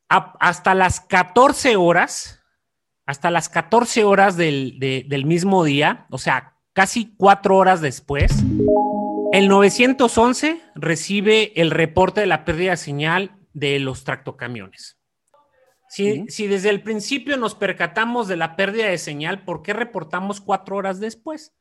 hasta 0.08 0.74
las 0.74 1.02
14 1.02 1.76
horas, 1.76 2.42
hasta 3.06 3.30
las 3.30 3.48
14 3.48 4.06
horas 4.06 4.38
del, 4.38 4.80
del 4.80 5.26
mismo 5.26 5.64
día, 5.64 6.08
o 6.10 6.18
sea, 6.18 6.56
casi 6.74 7.14
cuatro 7.16 7.58
horas 7.58 7.80
después, 7.80 8.32
el 9.32 9.50
911 9.50 10.64
recibe 10.74 11.62
el 11.62 11.70
reporte 11.70 12.22
de 12.22 12.28
la 12.28 12.44
pérdida 12.44 12.72
de 12.72 12.78
señal 12.78 13.38
de 13.54 13.78
los 13.78 14.06
tractocamiones. 14.06 14.98
Si, 15.90 16.26
si, 16.28 16.48
desde 16.48 16.70
el 16.70 16.82
principio 16.82 17.38
nos 17.38 17.54
percatamos 17.54 18.28
de 18.28 18.36
la 18.36 18.56
pérdida 18.56 18.88
de 18.88 18.98
señal, 18.98 19.46
¿por 19.46 19.62
qué 19.62 19.74
reportamos 19.74 20.42
cuatro 20.42 20.76
horas 20.78 21.00
después? 21.00 21.54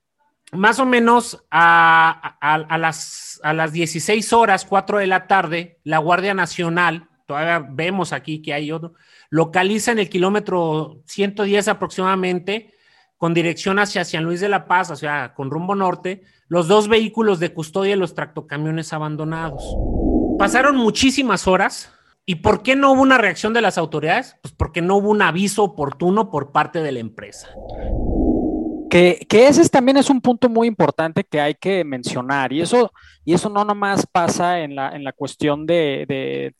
Más 0.52 0.78
o 0.78 0.86
menos 0.86 1.44
a, 1.50 2.36
las, 2.78 3.40
a 3.42 3.52
las 3.52 3.72
16 3.72 4.32
horas, 4.32 4.64
4 4.64 4.98
de 4.98 5.06
la 5.06 5.26
tarde, 5.26 5.78
la 5.84 5.98
Guardia 5.98 6.34
Nacional, 6.34 7.08
todavía 7.26 7.66
vemos 7.70 8.12
aquí 8.12 8.40
que 8.40 8.54
hay 8.54 8.72
otro, 8.72 8.94
localiza 9.30 9.92
en 9.92 9.98
el 9.98 10.08
kilómetro 10.08 11.02
110 11.06 11.68
aproximadamente, 11.68 12.74
con 13.18 13.34
dirección 13.34 13.78
hacia 13.78 14.04
San 14.04 14.24
Luis 14.24 14.40
de 14.40 14.48
la 14.48 14.66
Paz, 14.66 14.90
o 14.90 14.96
sea, 14.96 15.34
con 15.34 15.50
rumbo 15.50 15.74
norte, 15.74 16.22
los 16.46 16.68
dos 16.68 16.88
vehículos 16.88 17.40
de 17.40 17.52
custodia 17.52 17.94
y 17.94 17.98
los 17.98 18.14
tractocamiones 18.14 18.92
abandonados. 18.92 19.76
Pasaron 20.38 20.76
muchísimas 20.76 21.46
horas. 21.48 21.92
¿Y 22.24 22.36
por 22.36 22.62
qué 22.62 22.76
no 22.76 22.92
hubo 22.92 23.00
una 23.00 23.16
reacción 23.16 23.54
de 23.54 23.62
las 23.62 23.78
autoridades? 23.78 24.36
Pues 24.42 24.52
porque 24.54 24.82
no 24.82 24.96
hubo 24.96 25.08
un 25.08 25.22
aviso 25.22 25.64
oportuno 25.64 26.30
por 26.30 26.52
parte 26.52 26.82
de 26.82 26.92
la 26.92 27.00
empresa. 27.00 27.48
Que, 28.90 29.26
ese 29.30 29.68
también 29.68 29.96
es 29.98 30.10
un 30.10 30.20
punto 30.20 30.48
muy 30.48 30.66
importante 30.66 31.24
que 31.24 31.40
hay 31.40 31.54
que 31.54 31.84
mencionar 31.84 32.52
y 32.52 32.60
eso, 32.60 32.92
y 33.24 33.34
eso 33.34 33.48
no 33.48 33.64
nomás 33.64 34.06
pasa 34.06 34.60
en 34.60 34.74
la, 34.74 34.90
en 34.94 35.04
la 35.04 35.12
cuestión 35.12 35.66
de, 35.66 36.54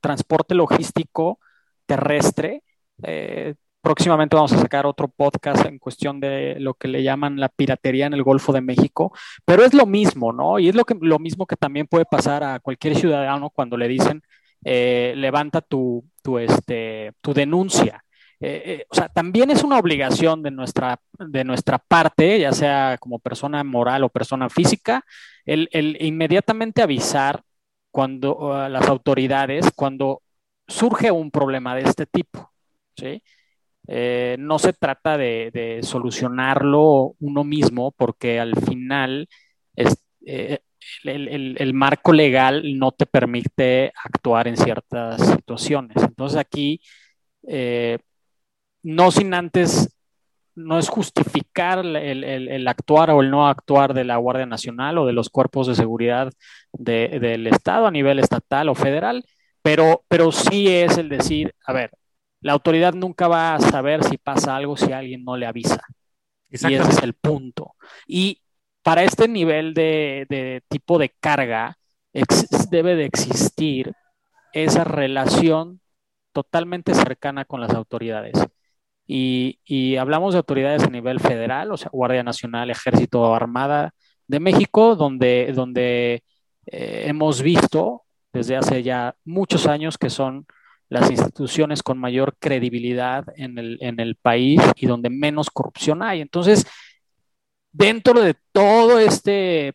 transporte 0.00 0.54
logístico 0.54 1.38
terrestre. 1.86 2.62
Eh, 3.02 3.54
próximamente 3.80 4.34
vamos 4.34 4.52
a 4.52 4.58
sacar 4.58 4.86
otro 4.86 5.08
podcast 5.08 5.64
en 5.66 5.78
cuestión 5.78 6.18
de 6.18 6.56
lo 6.58 6.74
que 6.74 6.88
le 6.88 7.02
llaman 7.02 7.38
la 7.38 7.48
piratería 7.48 8.06
en 8.06 8.14
el 8.14 8.22
Golfo 8.24 8.52
de 8.52 8.60
México, 8.60 9.12
pero 9.44 9.64
es 9.64 9.74
lo 9.74 9.86
mismo, 9.86 10.32
¿no? 10.32 10.58
Y 10.58 10.68
es 10.68 10.74
lo, 10.74 10.84
que, 10.84 10.96
lo 11.00 11.18
mismo 11.18 11.46
que 11.46 11.56
también 11.56 11.86
puede 11.86 12.04
pasar 12.04 12.42
a 12.42 12.58
cualquier 12.58 12.96
ciudadano 12.96 13.50
cuando 13.50 13.76
le 13.76 13.86
dicen 13.86 14.22
eh, 14.64 15.12
levanta 15.16 15.60
tu, 15.60 16.04
tu, 16.22 16.38
este, 16.38 17.12
tu 17.20 17.32
denuncia. 17.32 18.04
Eh, 18.40 18.62
eh, 18.66 18.86
o 18.90 18.94
sea, 18.94 19.08
también 19.08 19.50
es 19.50 19.62
una 19.64 19.78
obligación 19.78 20.42
de 20.42 20.50
nuestra, 20.50 21.00
de 21.18 21.44
nuestra 21.44 21.78
parte, 21.78 22.38
ya 22.38 22.52
sea 22.52 22.98
como 23.00 23.18
persona 23.18 23.64
moral 23.64 24.04
o 24.04 24.08
persona 24.10 24.50
física, 24.50 25.04
el, 25.44 25.68
inmediatamente 26.00 26.82
avisar 26.82 27.42
cuando 27.90 28.68
las 28.68 28.88
autoridades 28.88 29.70
cuando 29.74 30.22
surge 30.68 31.10
un 31.10 31.30
problema 31.30 31.74
de 31.74 31.82
este 31.82 32.06
tipo. 32.06 32.52
¿sí? 32.96 33.22
Eh, 33.88 34.36
no 34.38 34.58
se 34.58 34.72
trata 34.72 35.16
de, 35.16 35.80
solucionarlo 35.82 37.14
uno 37.20 37.44
mismo, 37.44 37.92
porque 37.92 38.40
al 38.40 38.54
final 38.56 39.28
es, 39.76 39.96
el, 41.04 41.74
marco 41.74 42.12
legal 42.12 42.78
no 42.78 42.92
te 42.92 43.06
permite 43.06 43.92
actuar 44.04 44.48
en 44.48 44.56
ciertas 44.56 45.26
situaciones. 45.26 45.96
Entonces 46.02 46.38
aquí 46.38 46.80
no 48.86 49.10
sin 49.10 49.34
antes, 49.34 49.96
no 50.54 50.78
es 50.78 50.88
justificar 50.88 51.80
el, 51.80 51.96
el, 51.96 52.48
el, 52.48 52.68
actuar 52.68 53.10
o 53.10 53.20
el 53.20 53.30
no 53.30 53.48
actuar 53.48 53.94
de 53.94 54.04
la 54.04 54.16
Guardia 54.16 54.46
Nacional 54.46 54.96
o 54.98 55.06
de 55.06 55.12
los 55.12 55.28
cuerpos 55.28 55.66
de 55.66 55.74
seguridad 55.74 56.32
de, 56.72 57.18
del 57.20 57.48
Estado 57.48 57.88
a 57.88 57.90
nivel 57.90 58.20
estatal 58.20 58.68
o 58.68 58.76
federal, 58.76 59.24
pero, 59.60 60.04
pero 60.06 60.30
sí 60.30 60.68
es 60.68 60.98
el 60.98 61.08
decir, 61.08 61.52
a 61.66 61.72
ver, 61.72 61.90
la 62.40 62.52
autoridad 62.52 62.94
nunca 62.94 63.26
va 63.26 63.56
a 63.56 63.60
saber 63.60 64.04
si 64.04 64.18
pasa 64.18 64.54
algo 64.54 64.76
si 64.76 64.92
alguien 64.92 65.24
no 65.24 65.36
le 65.36 65.46
avisa. 65.46 65.82
Y 66.48 66.74
ese 66.74 66.90
es 66.90 67.02
el 67.02 67.14
punto. 67.14 67.74
Y 68.06 68.40
para 68.82 69.02
este 69.02 69.26
nivel 69.26 69.74
de, 69.74 70.26
de 70.28 70.62
tipo 70.68 70.96
de 70.96 71.08
carga, 71.08 71.76
debe 72.70 72.94
de 72.94 73.04
existir 73.04 73.92
esa 74.52 74.84
relación 74.84 75.80
totalmente 76.32 76.94
cercana 76.94 77.44
con 77.44 77.60
las 77.60 77.74
autoridades. 77.74 78.34
Y, 79.06 79.96
hablamos 79.96 80.34
de 80.34 80.38
autoridades 80.38 80.82
a 80.82 80.90
nivel 80.90 81.20
federal, 81.20 81.70
o 81.72 81.76
sea, 81.76 81.90
Guardia 81.92 82.22
Nacional, 82.22 82.70
Ejército, 82.70 83.34
Armada 83.34 83.92
de 84.26 84.40
México, 84.40 84.96
donde, 84.96 85.52
donde 85.54 86.24
eh, 86.66 87.04
hemos 87.06 87.42
visto 87.42 88.02
desde 88.32 88.56
hace 88.56 88.82
ya 88.82 89.14
muchos 89.24 89.66
años 89.66 89.96
que 89.98 90.10
son 90.10 90.46
las 90.88 91.10
instituciones 91.10 91.82
con 91.82 91.98
mayor 91.98 92.36
credibilidad 92.38 93.24
en 93.36 93.58
el, 93.58 93.78
en 93.80 94.00
el 94.00 94.16
país 94.16 94.60
y 94.76 94.86
donde 94.86 95.10
menos 95.10 95.50
corrupción 95.50 96.02
hay. 96.02 96.20
Entonces, 96.20 96.66
dentro 97.72 98.20
de 98.20 98.34
todo 98.52 98.98
este 98.98 99.74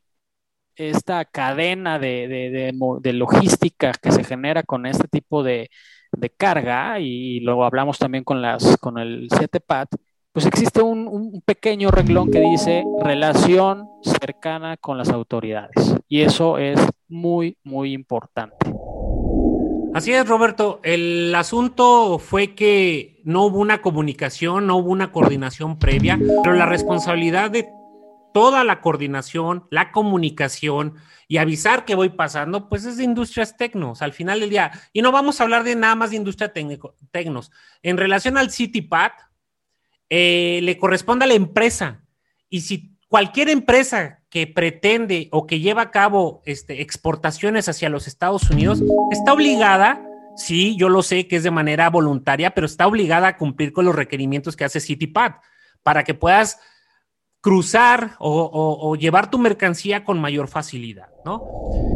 esta 0.76 1.26
cadena 1.26 2.00
de, 2.00 2.28
de, 2.28 2.50
de, 2.50 2.74
de, 3.02 3.14
logística 3.14 3.94
que 4.02 4.12
se 4.12 4.24
genera 4.24 4.64
con 4.64 4.86
este 4.86 5.08
tipo 5.08 5.44
de, 5.44 5.70
de 6.12 6.30
carga 6.30 7.00
y 7.00 7.40
luego 7.40 7.66
hablamos 7.66 7.98
también 8.00 8.24
con, 8.24 8.42
las, 8.42 8.78
con 8.78 8.98
el 8.98 9.30
7PAT, 9.30 9.88
pues 10.32 10.46
existe 10.46 10.82
un, 10.82 11.08
un, 11.08 11.42
pequeño 11.42 11.92
renglón 11.92 12.32
que 12.32 12.40
dice 12.40 12.84
relación 13.02 13.90
cercana 14.02 14.78
con 14.78 14.98
las 14.98 15.10
autoridades. 15.10 15.96
Y 16.08 16.22
eso 16.22 16.58
es 16.58 16.80
muy, 17.10 17.58
muy 17.64 17.92
importante. 17.94 18.74
Así 19.94 20.14
es, 20.14 20.26
Roberto. 20.26 20.80
El 20.84 21.36
asunto 21.36 22.18
fue 22.18 22.56
que 22.56 23.22
no 23.26 23.46
hubo 23.46 23.60
una 23.60 23.82
comunicación, 23.82 24.66
no 24.66 24.78
hubo 24.78 24.90
una 24.90 25.12
coordinación 25.12 25.78
previa, 25.78 26.18
pero 26.44 26.56
la 26.56 26.66
responsabilidad 26.66 27.52
de 27.52 27.68
toda 28.34 28.64
la 28.64 28.82
coordinación, 28.82 29.66
la 29.70 29.92
comunicación 29.92 30.96
y 31.28 31.38
avisar 31.38 31.86
que 31.86 31.96
voy 31.96 32.10
pasando, 32.10 32.68
pues 32.68 32.86
es 32.86 32.98
de 32.98 33.04
industrias 33.04 33.56
tecnos 33.56 34.02
al 34.02 34.14
final 34.14 34.40
del 34.40 34.50
día. 34.50 34.72
Y 34.94 35.02
no 35.02 35.12
vamos 35.12 35.40
a 35.40 35.44
hablar 35.44 35.64
de 35.64 35.76
nada 35.76 35.96
más 35.96 36.10
de 36.10 36.18
industria 36.18 36.52
tecnos. 37.12 37.52
En 37.82 37.98
relación 37.98 38.38
al 38.38 38.52
CityPad, 38.52 39.12
eh, 40.10 40.60
le 40.64 40.78
corresponde 40.78 41.24
a 41.24 41.28
la 41.30 41.36
empresa. 41.36 42.04
Y 42.50 42.62
si 42.62 42.98
cualquier 43.08 43.50
empresa 43.50 44.20
que 44.30 44.46
pretende 44.48 45.30
o 45.32 45.48
que 45.48 45.60
lleva 45.60 45.84
a 45.84 45.92
cabo 45.92 46.42
este, 46.46 46.82
exportaciones 46.82 47.70
hacia 47.70 47.90
los 47.90 48.08
Estados 48.08 48.50
Unidos 48.50 48.84
está 49.12 49.34
obligada, 49.34 50.06
sí, 50.36 50.76
yo 50.78 50.90
lo 50.90 51.02
sé 51.02 51.28
que 51.28 51.38
es 51.38 51.44
de 51.44 51.52
manera 51.52 51.90
voluntaria, 51.90 52.52
pero 52.52 52.66
está 52.66 52.88
obligada 52.88 53.30
a 53.30 53.38
cumplir 53.38 53.72
con 53.72 53.86
los 53.86 53.96
requerimientos 53.96 54.56
que 54.56 54.66
hace 54.66 54.80
CityPad 54.80 55.36
para 55.84 56.04
que 56.04 56.14
puedas 56.14 56.60
cruzar 57.42 58.12
o, 58.20 58.96
llevar 58.96 59.32
tu 59.32 59.40
mercancía 59.40 60.04
con 60.04 60.22
mayor 60.22 60.48
facilidad, 60.48 61.08
¿no? 61.26 61.44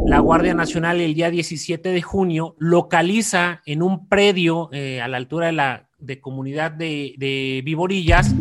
La 0.06 0.18
Guardia 0.18 0.54
Nacional 0.54 1.00
el 1.00 1.14
día 1.14 1.30
17 1.30 1.88
de 1.88 2.02
junio 2.02 2.56
localiza 2.58 3.62
en 3.64 3.82
un 3.82 4.08
predio 4.08 4.68
eh, 4.72 5.00
a 5.00 5.08
la 5.08 5.16
altura 5.16 5.46
de 5.46 5.52
la 5.52 5.88
de 5.98 6.20
comunidad 6.20 6.72
de, 6.72 7.14
de 7.16 7.62
Viborillas 7.64 8.34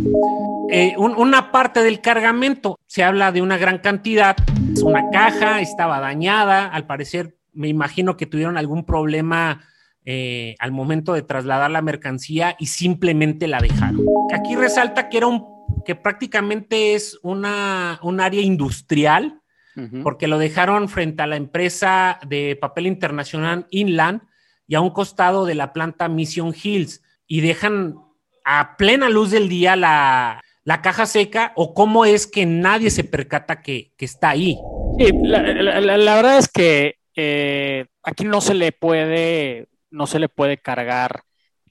eh, 0.70 0.96
un, 0.98 1.16
una 1.16 1.52
parte 1.52 1.84
del 1.84 2.02
cargamento. 2.02 2.80
Se 2.88 3.04
habla 3.04 3.32
de 3.32 3.42
una 3.42 3.58
gran 3.58 3.80
cantidad. 3.80 4.36
Una 4.84 5.10
caja 5.12 5.62
estaba 5.62 6.00
dañada. 6.00 6.68
Al 6.68 6.86
parecer, 6.86 7.38
me 7.54 7.68
imagino 7.68 8.18
que 8.18 8.26
tuvieron 8.26 8.58
algún 8.58 8.86
problema 8.86 9.62
eh, 10.06 10.56
al 10.60 10.72
momento 10.72 11.14
de 11.14 11.22
trasladar 11.22 11.72
la 11.72 11.82
mercancía 11.82 12.56
y 12.60 12.68
simplemente 12.68 13.48
la 13.48 13.60
dejaron. 13.60 14.06
Aquí 14.34 14.56
resalta 14.56 15.10
que 15.10 15.18
era 15.18 15.28
un 15.28 15.55
que 15.86 15.96
prácticamente 15.96 16.96
es 16.96 17.18
una, 17.24 18.00
un 18.04 18.20
área 18.20 18.42
industrial, 18.42 19.40
uh 19.76 19.82
-huh. 19.82 20.04
porque 20.04 20.28
lo 20.28 20.38
dejaron 20.38 20.90
frente 20.90 21.24
a 21.24 21.28
la 21.28 21.38
empresa 21.38 22.20
de 22.28 22.58
papel 22.60 22.88
internacional 22.88 23.68
Inland 23.70 24.22
y 24.68 24.76
a 24.76 24.82
un 24.82 24.90
costado 24.90 25.46
de 25.46 25.56
la 25.56 25.72
planta 25.72 26.10
Mission 26.10 26.54
Hills, 26.54 27.02
y 27.28 27.42
dejan 27.42 27.96
a 28.44 28.76
plena 28.78 29.10
luz 29.10 29.32
del 29.32 29.48
día 29.48 29.76
la, 29.76 30.42
la 30.64 30.82
caja 30.82 31.06
seca, 31.06 31.54
o 31.56 31.74
cómo 31.74 32.06
es 32.06 32.28
que 32.28 32.46
nadie 32.46 32.90
se 32.90 33.04
percata 33.04 33.62
que, 33.62 33.94
que 33.98 34.06
está 34.06 34.30
ahí. 34.30 34.58
Sí, 34.98 35.10
la, 35.24 35.42
la, 35.42 35.98
la, 35.98 36.16
verdad 36.16 36.38
es 36.40 36.48
que 36.48 36.96
eh, 37.16 37.86
aquí 38.04 38.24
no 38.24 38.42
se 38.42 38.54
le 38.54 38.72
puede, 38.72 39.68
no 39.92 40.08
se 40.08 40.20
le 40.20 40.30
puede 40.30 40.58
cargar 40.58 41.25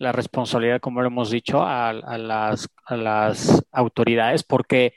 la 0.04 0.12
responsabilidad, 0.12 0.80
como 0.80 1.00
lo 1.00 1.08
hemos 1.08 1.30
dicho, 1.30 1.62
a, 1.62 1.92
las, 1.92 2.68
autoridades, 3.72 4.44
porque 4.44 4.94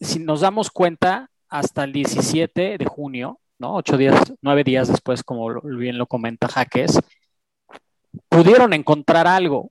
si 0.00 0.18
nos 0.18 0.40
damos 0.40 0.70
cuenta, 0.70 1.30
hasta 1.48 1.84
el 1.84 1.92
17 1.92 2.78
de 2.78 2.84
junio, 2.86 3.40
¿no? 3.58 3.74
Ocho 3.74 3.96
días, 3.96 4.32
nueve 4.40 4.64
días 4.64 4.88
después, 4.88 5.22
como 5.22 5.60
bien 5.62 5.98
lo 5.98 6.06
comenta 6.06 6.48
Jaques, 6.48 6.98
pudieron 8.28 8.72
encontrar 8.72 9.26
algo, 9.26 9.70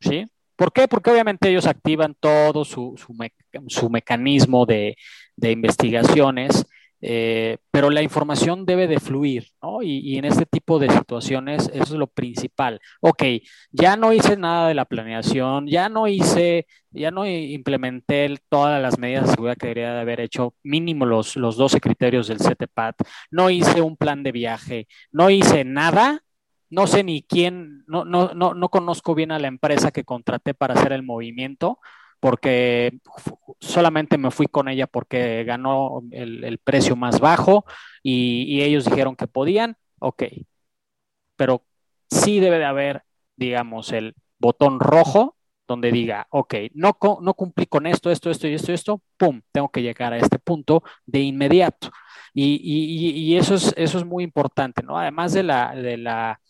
¿sí? 0.00 0.26
¿Por 0.56 0.72
qué? 0.72 0.88
Porque 0.88 1.10
obviamente 1.10 1.48
ellos 1.48 1.66
activan 1.66 2.16
todo 2.18 2.64
su, 2.64 2.94
su, 2.96 3.14
me, 3.14 3.32
su 3.68 3.88
mecanismo 3.90 4.66
de 4.66 4.96
investigaciones 5.38 6.66
eh, 7.04 7.58
pero 7.72 7.90
la 7.90 8.00
información 8.00 8.64
debe 8.64 8.86
de 8.86 9.00
fluir, 9.00 9.48
¿no? 9.60 9.82
Y, 9.82 9.98
y, 9.98 10.18
en 10.18 10.24
este 10.24 10.46
tipo 10.46 10.78
de 10.78 10.88
situaciones 10.88 11.68
eso 11.74 11.82
es 11.82 11.90
lo 11.90 12.06
principal. 12.06 12.80
Ok, 13.00 13.24
ya 13.72 13.96
no 13.96 14.12
hice 14.12 14.36
nada 14.36 14.68
de 14.68 14.74
la 14.74 14.84
planeación, 14.84 15.66
ya 15.66 15.88
no 15.88 16.06
hice, 16.06 16.66
ya 16.90 17.10
no 17.10 17.26
implementé 17.26 18.36
todas 18.48 18.80
las 18.80 18.98
medidas 18.98 19.24
de 19.26 19.30
seguridad 19.32 19.56
que 19.56 19.66
debería 19.66 19.94
de 19.94 20.00
haber 20.00 20.20
hecho, 20.20 20.54
mínimo 20.62 21.04
los, 21.04 21.34
los 21.34 21.56
12 21.56 21.80
criterios 21.80 22.28
del 22.28 22.38
CTPAT, 22.38 23.02
no 23.32 23.50
hice 23.50 23.82
un 23.82 23.96
plan 23.96 24.22
de 24.22 24.30
viaje, 24.30 24.86
no 25.10 25.28
hice 25.28 25.64
nada, 25.64 26.22
no 26.70 26.86
sé 26.86 27.02
ni 27.02 27.24
quién, 27.24 27.84
no, 27.88 28.04
no, 28.04 28.32
no, 28.34 28.54
no 28.54 28.68
conozco 28.68 29.16
bien 29.16 29.32
a 29.32 29.40
la 29.40 29.48
empresa 29.48 29.90
que 29.90 30.04
contraté 30.04 30.54
para 30.54 30.74
hacer 30.74 30.92
el 30.92 31.02
movimiento, 31.02 31.80
porque 32.22 33.00
solamente 33.58 34.16
me 34.16 34.30
fui 34.30 34.46
con 34.46 34.68
ella 34.68 34.86
porque 34.86 35.42
ganó 35.42 36.02
el, 36.12 36.56
precio 36.58 36.94
más 36.94 37.18
bajo 37.18 37.64
y, 38.00 38.62
ellos 38.62 38.84
dijeron 38.84 39.16
que 39.16 39.26
podían, 39.26 39.76
ok, 39.98 40.22
pero 41.34 41.64
sí 42.08 42.38
debe 42.38 42.60
de 42.60 42.64
haber, 42.64 43.02
digamos, 43.34 43.90
el 43.90 44.14
botón 44.38 44.78
rojo 44.78 45.36
donde 45.66 45.90
diga, 45.90 46.28
ok, 46.30 46.54
no, 46.74 46.96
no 47.20 47.34
cumplí 47.34 47.66
con 47.66 47.88
esto, 47.88 48.08
esto, 48.08 48.30
esto 48.30 48.46
y 48.46 48.54
esto, 48.54 48.72
esto, 48.72 49.02
pum, 49.16 49.40
tengo 49.50 49.68
que 49.70 49.82
llegar 49.82 50.12
a 50.12 50.18
este 50.18 50.38
punto 50.38 50.84
de 51.04 51.22
inmediato. 51.22 51.90
Y, 52.32 52.60
y, 52.62 53.18
y 53.18 53.36
eso, 53.36 53.56
es, 53.56 53.74
eso 53.76 53.98
es 53.98 54.04
muy 54.04 54.22
importante, 54.22 54.84
¿no? 54.84 54.96
Además 54.96 55.32
de, 55.32 55.42
la, 55.42 55.74
de, 55.74 55.96
la, 55.96 56.40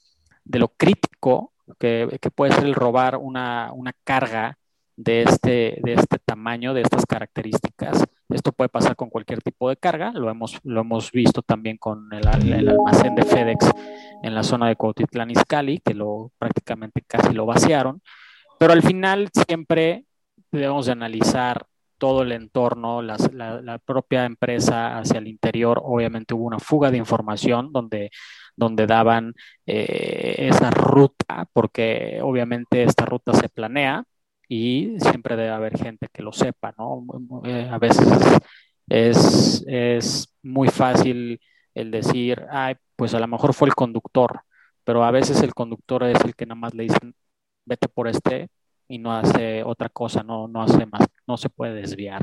de 0.45 0.59
lo 0.59 0.69
crítico 0.69 1.55
que, 1.79 2.19
que 2.21 2.31
puede 2.31 2.53
ser 2.53 2.65
el 2.65 2.75
robar 2.75 3.17
una, 3.17 3.73
una 3.73 3.95
carga 4.05 4.59
de 4.97 5.23
este, 5.23 5.79
de 5.83 5.95
este 5.95 6.19
tamaño, 6.19 6.75
de 6.75 6.83
estas 6.83 7.07
características. 7.07 8.05
Esto 8.29 8.53
puede 8.53 8.69
pasar 8.69 8.97
con 8.97 9.11
cualquier 9.11 9.41
tipo 9.43 9.69
de 9.69 9.77
carga, 9.77 10.13
lo 10.13 10.31
hemos, 10.31 10.59
lo 10.65 10.81
hemos 10.81 11.13
visto 11.13 11.43
también 11.43 11.77
con 11.77 12.09
el, 12.13 12.27
almacén 12.27 13.15
de 13.15 13.25
FedEx 13.25 13.71
en 14.23 14.35
la 14.35 14.43
zona 14.43 14.69
de 14.69 14.77
Cuautitlán 14.77 15.31
Izcalli, 15.31 15.79
que 15.79 15.95
lo 15.95 16.33
prácticamente 16.39 17.03
casi 17.07 17.33
lo 17.33 17.47
vaciaron, 17.47 18.03
pero 18.59 18.73
al 18.73 18.83
final 18.83 19.29
siempre 19.33 20.05
debemos 20.51 20.87
de 20.87 20.93
analizar 20.93 21.67
todo 21.99 22.23
el 22.23 22.33
entorno, 22.33 23.01
la, 23.01 23.17
propia 23.85 24.25
empresa 24.25 24.99
hacia 24.99 25.19
el 25.19 25.29
interior, 25.29 25.81
obviamente 25.85 26.35
hubo 26.35 26.47
una 26.47 26.59
fuga 26.59 26.91
de 26.91 26.97
información 26.97 27.73
donde, 27.73 28.11
donde 28.57 28.87
daban 28.89 29.35
eh, 29.67 30.35
esa 30.39 30.71
ruta, 30.71 31.47
porque 31.53 32.19
obviamente 32.21 32.83
esta 32.83 33.05
ruta 33.05 33.35
se 33.35 33.49
planea 33.49 34.05
y 34.53 35.01
siempre 35.01 35.35
debe 35.35 35.49
haber 35.49 35.79
gente 35.79 36.09
que 36.13 36.23
lo 36.23 36.31
sepa, 36.31 36.75
¿no? 36.77 37.07
Eh, 37.45 37.71
a 37.73 37.79
veces 37.79 38.07
es, 38.87 39.65
es 39.67 40.29
muy 40.43 40.69
fácil 40.69 41.41
el 41.75 41.91
decir, 41.91 42.45
ay, 42.51 42.75
pues 42.95 43.15
a 43.15 43.19
lo 43.19 43.27
mejor 43.27 43.55
fue 43.55 43.69
el 43.69 43.75
conductor, 43.75 44.43
pero 44.85 45.05
a 45.05 45.11
veces 45.11 45.41
el 45.43 45.55
conductor 45.55 46.05
es 46.05 46.23
el 46.23 46.37
que 46.37 46.45
nada 46.45 46.61
más 46.61 46.75
le 46.75 46.83
dicen, 46.83 47.15
vete 47.65 47.89
por 47.89 48.09
este 48.09 48.51
y 48.89 48.99
no 48.99 49.17
hace 49.17 49.63
otra 49.65 49.89
cosa, 49.89 50.23
no, 50.23 50.49
no 50.49 50.61
hace 50.61 50.85
más, 50.85 51.07
no 51.27 51.39
se 51.39 51.49
puede 51.49 51.73
desviar, 51.73 52.21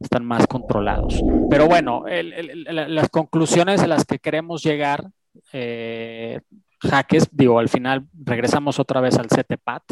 están 0.00 0.24
más 0.24 0.48
controlados. 0.48 1.22
Pero 1.48 1.68
bueno, 1.68 2.02
las 2.08 3.08
conclusiones 3.08 3.82
a 3.82 3.86
las 3.86 4.04
que 4.04 4.18
queremos 4.18 4.64
llegar, 4.64 5.08
eh, 5.52 6.40
jaques, 6.80 7.28
digo, 7.30 7.60
al 7.60 7.68
final 7.68 8.08
regresamos 8.24 8.80
otra 8.80 9.00
vez 9.00 9.16
al 9.16 9.28
CTPAT, 9.28 9.84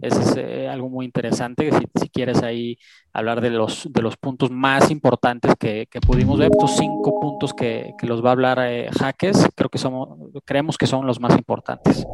eso 0.00 0.20
es 0.20 0.36
eh, 0.36 0.68
algo 0.68 0.88
muy 0.88 1.06
interesante, 1.06 1.70
si, 1.72 2.00
si, 2.00 2.08
quieres 2.10 2.42
ahí 2.42 2.78
hablar 3.12 3.40
de 3.40 3.50
los, 3.50 3.90
de 3.90 4.02
los 4.02 4.16
puntos 4.16 4.50
más 4.50 4.90
importantes 4.90 5.54
que, 5.58 5.86
que 5.90 6.00
pudimos 6.00 6.38
ver, 6.38 6.50
estos 6.52 6.76
cinco 6.76 7.18
puntos 7.18 7.54
que, 7.54 7.94
que 7.98 8.06
los 8.06 8.24
va 8.24 8.30
a 8.30 8.32
hablar 8.32 8.58
eh, 8.62 8.88
Jaques, 8.98 9.48
creo 9.54 9.70
que 9.70 9.78
somos, 9.78 10.18
creemos 10.44 10.76
que 10.76 10.86
son 10.86 11.06
los 11.06 11.20
más 11.20 11.36
importantes. 11.36 12.06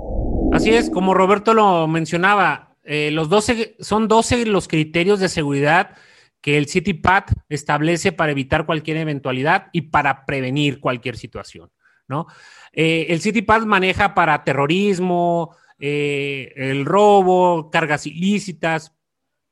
Así 0.52 0.70
es, 0.70 0.90
como 0.90 1.14
Roberto 1.14 1.54
lo 1.54 1.88
mencionaba, 1.88 2.76
eh, 2.84 3.10
los 3.12 3.28
12, 3.28 3.76
son 3.80 4.08
12 4.08 4.46
los 4.46 4.68
criterios 4.68 5.20
de 5.20 5.28
seguridad 5.28 5.96
que 6.40 6.58
el 6.58 6.66
CityPad 6.66 7.24
establece 7.48 8.12
para 8.12 8.32
evitar 8.32 8.66
cualquier 8.66 8.96
eventualidad 8.96 9.68
y 9.72 9.82
para 9.82 10.26
prevenir 10.26 10.80
cualquier 10.80 11.16
situación, 11.16 11.70
¿no? 12.08 12.26
Eh, 12.72 13.06
el 13.10 13.20
CityPad 13.20 13.62
maneja 13.62 14.14
para 14.14 14.42
terrorismo, 14.42 15.54
eh, 15.84 16.52
el 16.54 16.84
robo, 16.84 17.68
cargas 17.68 18.06
ilícitas 18.06 18.94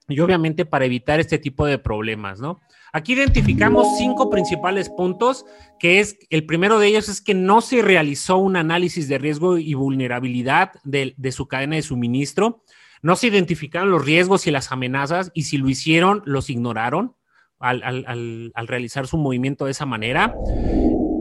y 0.06 0.20
obviamente 0.20 0.64
para 0.64 0.84
evitar 0.84 1.18
este 1.18 1.38
tipo 1.38 1.66
de 1.66 1.78
problemas, 1.78 2.40
¿no? 2.40 2.60
Aquí 2.92 3.14
identificamos 3.14 3.98
cinco 3.98 4.30
principales 4.30 4.90
puntos, 4.90 5.44
que 5.80 5.98
es, 5.98 6.16
el 6.30 6.46
primero 6.46 6.78
de 6.78 6.86
ellos 6.86 7.08
es 7.08 7.20
que 7.20 7.34
no 7.34 7.60
se 7.60 7.82
realizó 7.82 8.36
un 8.38 8.56
análisis 8.56 9.08
de 9.08 9.18
riesgo 9.18 9.58
y 9.58 9.74
vulnerabilidad 9.74 10.70
de, 10.84 11.32
su 11.32 11.48
cadena 11.48 11.74
de 11.74 11.82
suministro, 11.82 12.62
no 13.02 13.16
se 13.16 13.26
identificaron 13.26 13.90
los 13.90 14.04
riesgos 14.04 14.46
y 14.46 14.52
las 14.52 14.70
amenazas 14.70 15.32
y 15.34 15.42
si 15.42 15.58
lo 15.58 15.68
hicieron, 15.68 16.22
los 16.26 16.48
ignoraron 16.48 17.16
al, 17.58 18.52
al 18.54 18.68
realizar 18.68 19.08
su 19.08 19.18
movimiento 19.18 19.64
de 19.64 19.72
esa 19.72 19.86
manera. 19.86 20.36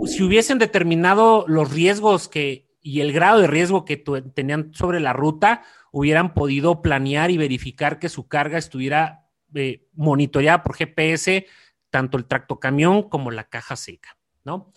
Si 0.06 0.22
hubiesen 0.22 0.60
determinado 0.60 1.46
los 1.48 1.72
riesgos 1.72 2.28
que 2.28 2.69
y 2.90 3.02
el 3.02 3.14
grado 3.14 3.40
de 3.40 3.46
riesgo 3.46 3.86
que 3.86 3.98
tenían 4.34 4.74
sobre 4.74 5.00
la 5.00 5.14
ruta, 5.14 5.62
hubieran 5.92 6.34
podido 6.34 6.82
planear 6.82 7.30
y 7.30 7.38
verificar 7.38 8.00
que 8.00 8.10
su 8.10 8.28
carga 8.28 8.58
estuviera 8.58 9.28
eh, 9.54 9.86
monitoreada 9.94 10.64
por 10.64 10.76
GPS, 10.76 11.46
tanto 11.92 12.18
el 12.18 12.26
tractocamión 12.26 13.08
como 13.08 13.30
la 13.30 13.44
caja 13.44 13.76
seca, 13.76 14.18
¿no? 14.44 14.74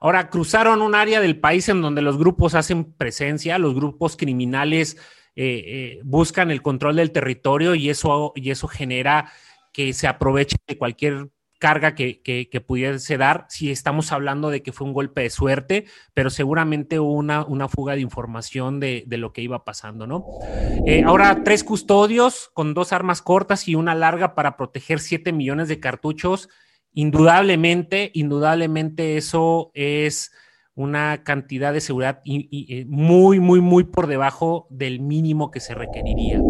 Ahora, 0.00 0.28
cruzaron 0.28 0.82
un 0.82 0.96
área 0.96 1.20
del 1.20 1.38
país 1.38 1.68
en 1.68 1.82
donde 1.82 2.02
los 2.02 2.18
grupos 2.18 2.56
hacen 2.56 2.92
presencia, 2.94 3.58
los 3.58 3.76
grupos 3.76 4.16
criminales 4.16 4.96
eh, 5.36 5.62
eh, 5.64 6.00
buscan 6.02 6.50
el 6.50 6.62
control 6.62 6.96
del 6.96 7.12
territorio 7.12 7.76
y 7.76 7.90
eso, 7.90 8.32
y 8.34 8.50
eso 8.50 8.66
genera 8.66 9.30
que 9.72 9.92
se 9.92 10.08
aproveche 10.08 10.56
de 10.66 10.76
cualquier 10.76 11.28
carga 11.62 11.94
que, 11.94 12.20
que, 12.22 12.60
pudiese 12.60 13.16
dar 13.16 13.46
si 13.48 13.70
estamos 13.70 14.10
hablando 14.10 14.50
de 14.50 14.64
que 14.64 14.72
fue 14.72 14.84
un 14.84 14.92
golpe 14.92 15.20
de 15.20 15.30
suerte, 15.30 15.84
pero 16.12 16.28
seguramente 16.28 16.98
una, 16.98 17.44
una 17.44 17.68
fuga 17.68 17.94
de 17.94 18.00
información 18.00 18.80
de, 18.80 19.04
de, 19.06 19.16
lo 19.16 19.32
que 19.32 19.42
iba 19.42 19.64
pasando, 19.64 20.08
¿no? 20.08 20.26
Eh, 20.88 21.04
ahora, 21.06 21.44
tres 21.44 21.62
custodios 21.62 22.50
con 22.52 22.74
dos 22.74 22.92
armas 22.92 23.22
cortas 23.22 23.68
y 23.68 23.76
una 23.76 23.94
larga 23.94 24.34
para 24.34 24.56
proteger 24.56 24.98
siete 24.98 25.30
millones 25.30 25.68
de 25.68 25.78
cartuchos. 25.78 26.48
Indudablemente, 26.94 28.10
indudablemente 28.12 29.16
eso 29.16 29.70
es 29.74 30.32
una 30.74 31.22
cantidad 31.22 31.72
de 31.72 31.80
seguridad 31.80 32.22
eh, 32.24 32.86
muy, 32.88 33.38
muy, 33.38 33.60
muy 33.60 33.84
por 33.84 34.08
debajo 34.08 34.66
del 34.68 34.98
mínimo 34.98 35.52
que 35.52 35.60
se 35.60 35.74
requeriría. 35.74 36.40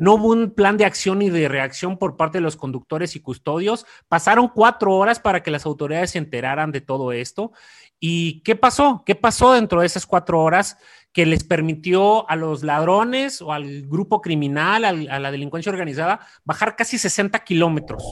No 0.00 0.14
hubo 0.14 0.28
un 0.28 0.50
plan 0.50 0.78
de 0.78 0.86
acción 0.86 1.18
ni 1.18 1.28
de 1.28 1.46
reacción 1.46 1.98
por 1.98 2.16
parte 2.16 2.38
de 2.38 2.42
los 2.42 2.56
conductores 2.56 3.16
y 3.16 3.20
custodios. 3.20 3.84
Pasaron 4.08 4.48
cuatro 4.48 4.96
horas 4.96 5.20
para 5.20 5.42
que 5.42 5.50
las 5.50 5.66
autoridades 5.66 6.12
se 6.12 6.18
enteraran 6.18 6.72
de 6.72 6.80
todo 6.80 7.12
esto. 7.12 7.52
¿Y 8.00 8.40
qué 8.40 8.56
pasó? 8.56 9.02
¿Qué 9.04 9.14
pasó 9.14 9.52
dentro 9.52 9.80
de 9.80 9.86
esas 9.86 10.06
cuatro 10.06 10.40
horas 10.40 10.78
que 11.12 11.26
les 11.26 11.44
permitió 11.44 12.28
a 12.30 12.34
los 12.34 12.62
ladrones 12.62 13.42
o 13.42 13.52
al 13.52 13.82
grupo 13.82 14.22
criminal, 14.22 14.86
a 14.86 15.18
la 15.20 15.30
delincuencia 15.30 15.70
organizada, 15.70 16.20
bajar 16.46 16.76
casi 16.76 16.96
60 16.96 17.38
kilómetros? 17.40 18.02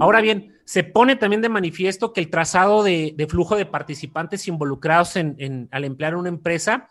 Ahora 0.00 0.20
bien, 0.20 0.58
se 0.64 0.82
pone 0.82 1.14
también 1.14 1.40
de 1.40 1.48
manifiesto 1.48 2.12
que 2.12 2.20
el 2.20 2.30
trazado 2.30 2.82
de, 2.82 3.14
flujo 3.28 3.54
de 3.54 3.66
participantes 3.66 4.48
involucrados 4.48 5.14
en, 5.14 5.68
al 5.70 5.84
emplear 5.84 6.16
una 6.16 6.30
empresa 6.30 6.88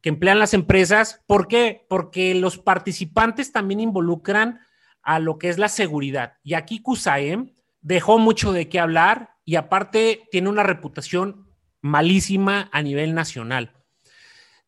que 0.00 0.08
emplean 0.08 0.38
las 0.38 0.54
empresas. 0.54 1.22
¿Por 1.26 1.48
qué? 1.48 1.86
Porque 1.88 2.34
los 2.34 2.58
participantes 2.58 3.52
también 3.52 3.80
involucran 3.80 4.60
a 5.02 5.18
lo 5.18 5.38
que 5.38 5.48
es 5.48 5.58
la 5.58 5.68
seguridad. 5.68 6.34
Y 6.42 6.54
aquí 6.54 6.80
CUSAEM 6.80 7.52
dejó 7.80 8.18
mucho 8.18 8.52
de 8.52 8.68
qué 8.68 8.80
hablar 8.80 9.30
y 9.44 9.54
aparte 9.54 10.24
tiene 10.30 10.48
una 10.48 10.64
reputación 10.64 11.46
malísima 11.80 12.68
a 12.72 12.82
nivel 12.82 13.14
nacional. 13.14 13.72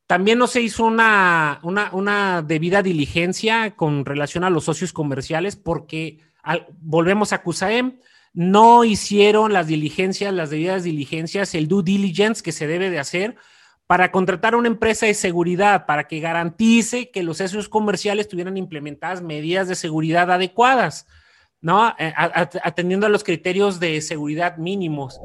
También 0.07 0.39
no 0.39 0.47
se 0.47 0.63
hizo 0.63 0.85
una, 0.85 1.61
una, 1.63 2.43
debida 2.43 2.83
diligencia 2.83 3.77
con 3.77 4.07
relación 4.07 4.45
a 4.45 4.51
los 4.51 4.65
socios 4.65 4.93
comerciales 4.93 5.57
porque 5.57 6.21
volvemos 6.81 7.33
a 7.33 7.43
CUSAEM, 7.43 7.99
no 8.33 8.85
hicieron 8.85 9.53
las 9.53 9.67
diligencias, 9.67 10.33
las 10.33 10.49
debidas 10.51 10.85
diligencias, 10.85 11.55
el 11.55 11.69
due 11.69 11.83
diligence 11.83 12.43
que 12.43 12.53
se 12.53 12.67
debe 12.67 12.89
de 12.89 13.01
hacer 13.01 13.37
para 13.89 14.13
contratar 14.13 14.53
a 14.53 14.59
una 14.59 14.69
empresa 14.69 15.07
de 15.07 15.15
seguridad, 15.15 15.87
para 15.87 16.07
que 16.07 16.21
garantice 16.21 17.11
que 17.11 17.23
los 17.23 17.39
socios 17.39 17.71
comerciales 17.71 18.29
tuvieran 18.29 18.59
implementadas 18.59 19.23
medidas 19.23 19.67
de 19.67 19.75
seguridad 19.75 20.31
adecuadas, 20.31 21.07
¿no? 21.63 21.95
Eh, 21.99 22.13
atendiendo 22.15 23.07
a 23.07 23.09
los 23.09 23.25
criterios 23.25 23.81
de 23.81 24.03
seguridad 24.03 24.59
mínimos. 24.59 25.19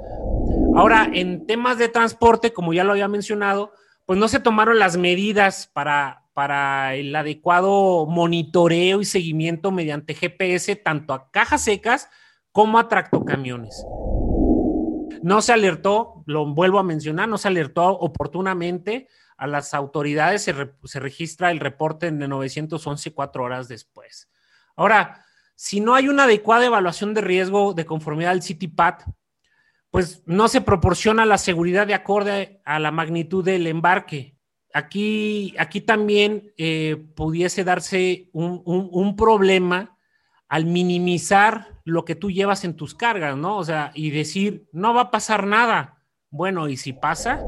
Ahora, 0.77 1.09
en 1.11 1.45
temas 1.45 1.77
de 1.77 1.89
transporte, 1.89 2.53
como 2.53 2.73
ya 2.73 2.85
lo 2.85 2.93
había 2.93 3.09
mencionado, 3.09 3.73
pues 4.05 4.17
no 4.17 4.29
se 4.29 4.39
tomaron 4.39 4.79
las 4.79 4.95
medidas 4.95 5.69
para, 5.73 6.23
para 6.33 6.95
el 6.95 7.13
adecuado 7.13 8.05
monitoreo 8.05 9.01
y 9.01 9.05
seguimiento 9.05 9.71
mediante 9.71 10.13
GPS, 10.13 10.77
tanto 10.77 11.13
a 11.13 11.29
cajas 11.31 11.65
secas 11.65 12.07
como 12.53 12.79
a 12.79 12.87
tractocamiones. 12.87 13.85
No 15.21 15.41
se 15.41 15.51
alertó, 15.51 16.12
lo 16.25 16.45
vuelvo 16.45 16.79
a 16.79 16.83
mencionar, 16.83 17.27
no 17.27 17.37
se 17.37 17.47
alertó 17.47 17.85
oportunamente 17.85 19.07
a 19.37 19.47
las 19.47 19.73
autoridades, 19.73 20.43
se, 20.43 20.99
registra 20.99 21.51
el 21.51 21.59
reporte 21.59 22.11
de 22.11 22.27
911 22.27 23.13
cuatro 23.13 23.43
horas 23.43 23.67
después. 23.67 24.29
Ahora, 24.75 25.25
si 25.55 25.79
no 25.79 25.95
hay 25.95 26.07
una 26.07 26.23
adecuada 26.23 26.65
evaluación 26.65 27.13
de 27.13 27.21
riesgo 27.21 27.73
de 27.73 27.85
conformidad 27.85 28.31
al 28.31 28.43
CityPad, 28.43 28.95
pues 29.91 30.23
no 30.25 30.47
se 30.47 30.61
proporciona 30.61 31.25
la 31.25 31.37
seguridad 31.37 31.85
de 31.85 31.93
acorde 31.93 32.61
a 32.65 32.79
la 32.79 32.91
magnitud 32.91 33.43
del 33.43 33.67
embarque. 33.67 34.37
Aquí, 34.73 35.53
aquí 35.59 35.81
también 35.81 36.51
eh, 36.57 37.05
pudiese 37.15 37.63
darse 37.63 38.29
un 38.33 39.15
problema 39.15 39.93
al 40.53 40.65
minimizar 40.65 41.81
lo 41.83 42.05
que 42.05 42.13
tú 42.13 42.29
llevas 42.29 42.63
en 42.63 42.75
tus 42.75 42.93
cargas, 42.93 43.35
¿no? 43.35 43.57
O 43.57 43.63
sea, 43.63 43.91
y 43.95 44.11
decir, 44.11 44.67
no 44.71 44.93
va 44.93 45.01
a 45.01 45.11
pasar 45.11 45.47
nada. 45.47 46.02
Bueno, 46.33 46.67
¿y 46.67 46.77
si 46.77 46.93
pasa? 46.93 47.45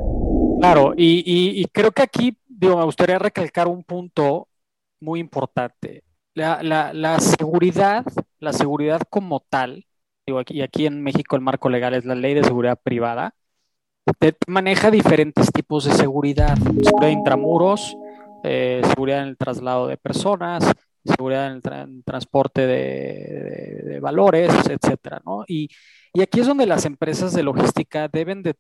Claro, 0.59 0.93
y, 0.95 1.65
creo 1.73 1.91
que 1.91 2.03
aquí, 2.03 2.37
digo, 2.47 2.77
me 2.77 2.85
gustaría 2.85 3.17
recalcar 3.17 3.67
un 3.67 3.83
punto 3.83 4.47
muy 4.99 5.19
importante. 5.19 6.03
La, 6.35 7.17
seguridad, 7.19 8.05
la 8.37 8.53
seguridad 8.53 9.01
como 9.09 9.39
tal, 9.39 9.87
digo, 10.27 10.37
aquí, 10.37 10.59
y 10.59 10.61
aquí 10.61 10.85
en 10.85 11.01
México 11.01 11.35
el 11.35 11.41
marco 11.41 11.67
legal 11.67 11.95
es 11.95 12.05
la 12.05 12.13
ley 12.13 12.35
de 12.35 12.43
seguridad 12.43 12.79
privada, 12.81 13.33
te, 14.19 14.37
maneja 14.45 14.91
diferentes 14.91 15.51
tipos 15.51 15.85
de 15.85 15.93
seguridad, 15.93 16.55
seguridad 16.55 17.09
intramuros, 17.09 17.97
eh, 18.43 18.83
seguridad 18.87 19.23
en 19.23 19.29
el 19.29 19.37
traslado 19.37 19.87
de 19.87 19.97
personas, 19.97 20.63
seguridad 21.03 21.47
en 21.47 21.53
el, 21.55 22.03
transporte 22.03 22.67
de, 22.67 23.99
valores, 23.99 24.53
etcétera, 24.69 25.23
¿no? 25.25 25.43
Y, 25.47 25.69
aquí 26.21 26.39
es 26.39 26.47
donde 26.47 26.67
las 26.67 26.85
empresas 26.85 27.33
de 27.33 27.43
logística 27.43 28.07
deben 28.07 28.43
de, 28.43 28.55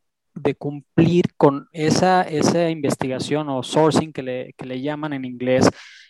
cumplir 0.57 1.35
con 1.37 1.67
esa, 1.71 2.21
esa 2.23 2.69
investigación 2.69 3.49
o 3.49 3.63
sourcing 3.63 4.13
que 4.13 4.23
le, 4.23 4.53
que 4.57 4.65
le 4.65 4.81
llaman 4.81 5.13
en 5.13 5.25
inglés 5.25 5.69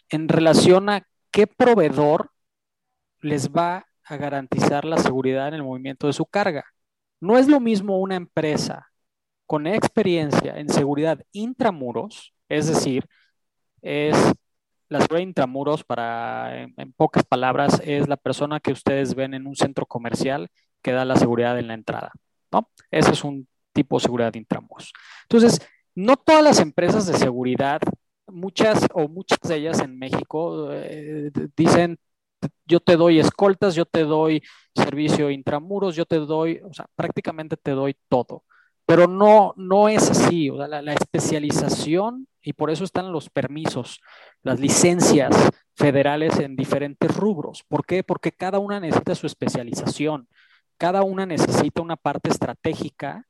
en 0.10 0.28
relación 0.28 0.90
a 0.90 1.06
qué 1.32 1.48
proveedor 1.48 2.32
les 3.22 3.50
va 3.50 3.86
a 4.04 4.18
garantizar 4.18 4.86
la 4.86 4.98
seguridad 4.98 5.48
en 5.50 5.56
el 5.56 5.64
movimiento 5.64 6.08
de 6.08 6.14
su 6.14 6.26
carga. 6.26 6.66
No 7.20 7.38
es 7.38 7.48
lo 7.48 7.60
mismo 7.60 8.00
una 8.00 8.16
empresa 8.16 8.88
con 9.46 9.68
experiencia 9.68 10.58
en 10.58 10.70
seguridad 10.70 11.22
intramuros, 11.32 12.34
es 12.50 12.68
decir, 12.68 13.06
es 13.82 14.16
la 14.90 15.02
seguridad 15.02 15.28
intramuros 15.28 15.84
para, 15.84 16.64
en, 16.64 16.94
pocas 16.94 17.24
palabras, 17.24 17.82
es 17.84 18.08
la 18.08 18.18
persona 18.18 18.60
que 18.60 18.72
ustedes 18.72 19.16
ven 19.16 19.34
en 19.34 19.48
un 19.48 19.56
centro 19.56 19.86
comercial 19.86 20.50
que 20.82 20.92
da 20.92 21.06
la 21.06 21.16
seguridad 21.16 21.58
en 21.60 21.68
la 21.68 21.74
entrada, 21.74 22.12
¿no? 22.52 22.70
Ese 22.92 23.12
es 23.12 23.24
un 23.24 23.48
tipo 23.76 23.98
de 23.98 24.04
seguridad 24.04 24.34
intramuros. 24.34 24.92
Entonces, 25.24 25.60
no 25.94 26.16
todas 26.16 26.44
las 26.44 26.60
empresas 26.60 27.06
de 27.06 27.14
seguridad, 27.14 27.80
muchas 28.28 28.88
o 28.94 29.08
muchas 29.08 29.40
de 29.42 29.56
ellas 29.58 29.80
en 29.82 30.00
México 30.00 30.70
eh, 30.72 31.32
dicen, 31.56 32.00
yo 32.66 32.80
te 32.80 32.96
doy 32.96 33.20
escoltas, 33.20 33.76
yo 33.76 33.86
te 33.86 34.04
doy 34.04 34.42
servicio 34.74 35.30
intramuros, 35.30 35.96
yo 35.96 36.06
te 36.06 36.18
doy, 36.18 36.62
o 36.64 36.74
sea, 36.74 36.88
prácticamente 36.96 37.58
te 37.58 37.72
doy 37.72 37.96
todo. 38.10 38.44
Pero 38.86 39.08
no, 39.08 39.54
no 39.58 39.90
es 39.90 40.10
así, 40.12 40.50
o 40.50 40.58
sea, 40.58 40.68
la, 40.68 40.82
la 40.82 40.94
especialización, 40.94 42.28
y 42.42 42.54
por 42.54 42.70
eso 42.70 42.84
están 42.84 43.12
los 43.12 43.30
permisos, 43.30 44.00
las 44.44 44.60
licencias 44.60 45.36
federales 45.76 46.40
en 46.40 46.56
diferentes 46.56 47.16
rubros. 47.16 47.64
¿Por 47.68 47.86
qué? 47.86 48.04
Porque 48.04 48.32
cada 48.32 48.60
una 48.60 48.80
necesita 48.80 49.16
su 49.16 49.26
especialización, 49.26 50.28
cada 50.78 51.02
una 51.04 51.26
necesita 51.26 51.82
una 51.82 51.96
parte 51.96 52.30
estratégica 52.30 53.26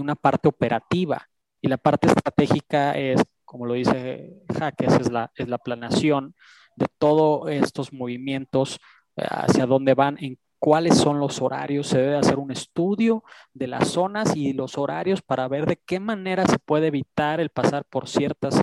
una 0.00 0.14
parte 0.14 0.48
operativa. 0.48 1.28
Y 1.60 1.68
la 1.68 1.76
parte 1.78 2.06
estratégica 2.08 2.96
es, 2.96 3.22
como 3.44 3.66
lo 3.66 3.74
dice 3.74 4.42
Jaques, 4.58 4.94
es 4.94 5.10
la, 5.10 5.30
es 5.34 5.48
la 5.48 5.58
planeación 5.58 6.34
de 6.76 6.86
todos 6.98 7.50
estos 7.50 7.92
movimientos, 7.92 8.78
eh, 9.16 9.24
hacia 9.28 9.66
dónde 9.66 9.94
van, 9.94 10.16
en 10.20 10.38
cuáles 10.58 10.96
son 10.96 11.20
los 11.20 11.40
horarios, 11.40 11.88
se 11.88 11.98
debe 11.98 12.16
hacer 12.16 12.38
un 12.38 12.50
estudio 12.50 13.24
de 13.52 13.68
las 13.68 13.88
zonas 13.88 14.34
y 14.36 14.52
los 14.52 14.78
horarios 14.78 15.22
para 15.22 15.48
ver 15.48 15.66
de 15.66 15.76
qué 15.76 16.00
manera 16.00 16.46
se 16.46 16.58
puede 16.58 16.88
evitar 16.88 17.40
el 17.40 17.50
pasar 17.50 17.84
por 17.84 18.08
ciertas 18.08 18.60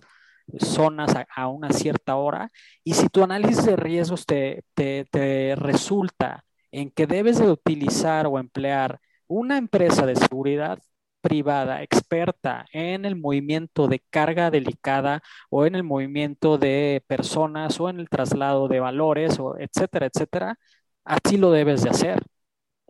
zonas 0.59 1.15
a, 1.15 1.25
a 1.35 1.47
una 1.47 1.71
cierta 1.71 2.15
hora. 2.15 2.51
Y 2.83 2.93
si 2.93 3.09
tu 3.09 3.23
análisis 3.23 3.65
de 3.65 3.75
riesgos 3.75 4.25
te, 4.25 4.63
te, 4.73 5.05
te 5.11 5.55
resulta 5.55 6.45
en 6.71 6.91
que 6.91 7.07
debes 7.07 7.39
de 7.39 7.49
utilizar 7.49 8.27
o 8.27 8.37
emplear 8.37 8.99
una 9.27 9.57
empresa 9.57 10.05
de 10.05 10.15
seguridad, 10.15 10.79
privada 11.25 11.81
experta 11.81 12.67
en 12.71 13.03
el 13.03 13.15
movimiento 13.15 13.87
de 13.87 13.99
carga 14.11 14.51
delicada 14.51 15.23
o 15.49 15.65
en 15.65 15.73
el 15.73 15.83
movimiento 15.83 16.59
de 16.59 17.03
personas 17.07 17.79
o 17.79 17.89
en 17.89 17.99
el 17.99 18.09
traslado 18.09 18.67
de 18.67 18.79
valores, 18.79 19.39
o 19.39 19.57
etcétera, 19.57 20.05
etcétera, 20.05 20.59
así 21.03 21.37
lo 21.37 21.49
debes 21.49 21.81
de 21.81 21.89
hacer. 21.89 22.21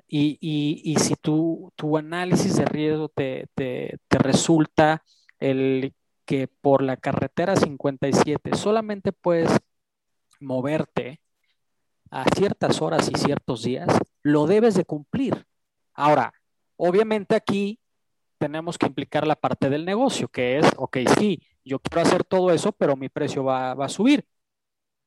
Y, 0.08 0.38
y, 0.42 0.82
y 0.84 0.98
si 0.98 1.16
tu, 1.16 1.72
tu, 1.78 1.98
análisis 1.98 2.58
de 2.58 2.66
riesgo 2.66 3.10
te, 3.10 3.48
te, 3.56 3.98
te 4.10 4.18
resulta 4.18 5.04
el 5.40 5.94
que 6.26 6.48
por 6.48 6.84
la 6.84 6.98
carretera 6.98 7.56
57 7.56 8.56
solamente 8.56 9.14
puedes 9.14 9.50
moverte 10.42 11.22
a 12.12 12.26
ciertas 12.36 12.82
horas 12.82 13.10
y 13.10 13.18
ciertos 13.18 13.64
días, 13.64 13.88
lo 14.24 14.46
debes 14.46 14.76
de 14.76 14.86
cumplir. 14.86 15.46
Ahora, 15.94 16.34
obviamente 16.76 17.36
aquí 17.36 17.80
tenemos 18.46 18.78
que 18.78 18.86
implicar 18.86 19.26
la 19.26 19.36
parte 19.36 19.72
del 19.72 19.86
negocio, 19.86 20.28
que 20.28 20.60
es, 20.60 20.68
ok, 20.78 20.98
sí, 21.18 21.42
yo 21.64 21.80
quiero 21.80 22.02
hacer 22.02 22.24
todo 22.24 22.52
eso, 22.52 22.72
pero 22.74 22.96
mi 22.96 23.10
precio 23.10 23.44
va, 23.44 23.74
va 23.74 23.86
a 23.86 23.90
subir. 23.90 24.24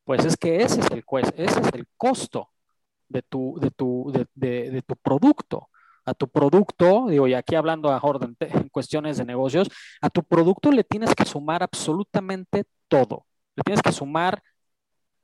Pues 0.03 0.25
es 0.25 0.35
que 0.35 0.57
ese 0.61 0.81
es 0.81 0.91
el, 0.91 1.03
ese 1.37 1.61
es 1.61 1.73
el 1.73 1.87
costo 1.95 2.49
de 3.07 3.21
tu, 3.21 3.57
de 3.61 3.71
tu, 3.71 4.11
de, 4.13 4.27
de, 4.35 4.71
de 4.71 4.81
tu 4.81 4.95
producto. 4.97 5.69
A 6.05 6.13
tu 6.13 6.27
producto, 6.27 7.05
digo, 7.07 7.27
y 7.27 7.33
aquí 7.33 7.55
hablando 7.55 7.91
a 7.91 7.99
Jordan 7.99 8.35
en 8.41 8.69
cuestiones 8.69 9.17
de 9.17 9.25
negocios, 9.25 9.69
a 10.01 10.09
tu 10.09 10.23
producto 10.23 10.71
le 10.71 10.83
tienes 10.83 11.15
que 11.15 11.25
sumar 11.25 11.63
absolutamente 11.63 12.65
todo. 12.89 13.25
Le 13.55 13.63
tienes 13.63 13.81
que 13.81 13.91
sumar 13.93 14.43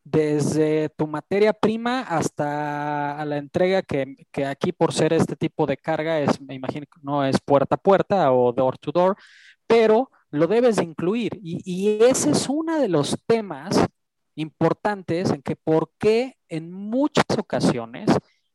desde 0.05 0.89
tu 0.89 1.07
materia 1.07 1.53
prima 1.53 2.01
hasta 2.01 3.19
a 3.19 3.25
la 3.25 3.37
entrega 3.37 3.81
que, 3.81 4.15
que, 4.31 4.45
aquí 4.45 4.71
por 4.71 4.93
ser 4.93 5.13
este 5.13 5.35
tipo 5.35 5.65
de 5.65 5.77
carga 5.77 6.19
es, 6.21 6.39
me 6.41 6.55
imagino 6.55 6.85
no 7.01 7.25
es 7.25 7.41
puerta 7.41 7.75
a 7.75 7.77
puerta 7.79 8.31
o 8.31 8.53
door 8.53 8.77
to 8.77 8.91
door, 8.91 9.17
pero 9.67 10.11
lo 10.31 10.47
debes 10.47 10.77
de 10.77 10.83
incluir. 10.85 11.39
Y, 11.43 11.61
y 11.65 12.03
ese 12.03 12.31
es 12.31 12.47
uno 12.49 12.79
de 12.79 12.87
los 12.89 13.17
temas 13.27 13.85
importantes 14.35 15.31
en 15.31 15.41
que 15.41 15.55
por 15.55 15.91
qué 15.97 16.37
en 16.49 16.71
muchas 16.71 17.25
ocasiones 17.37 18.09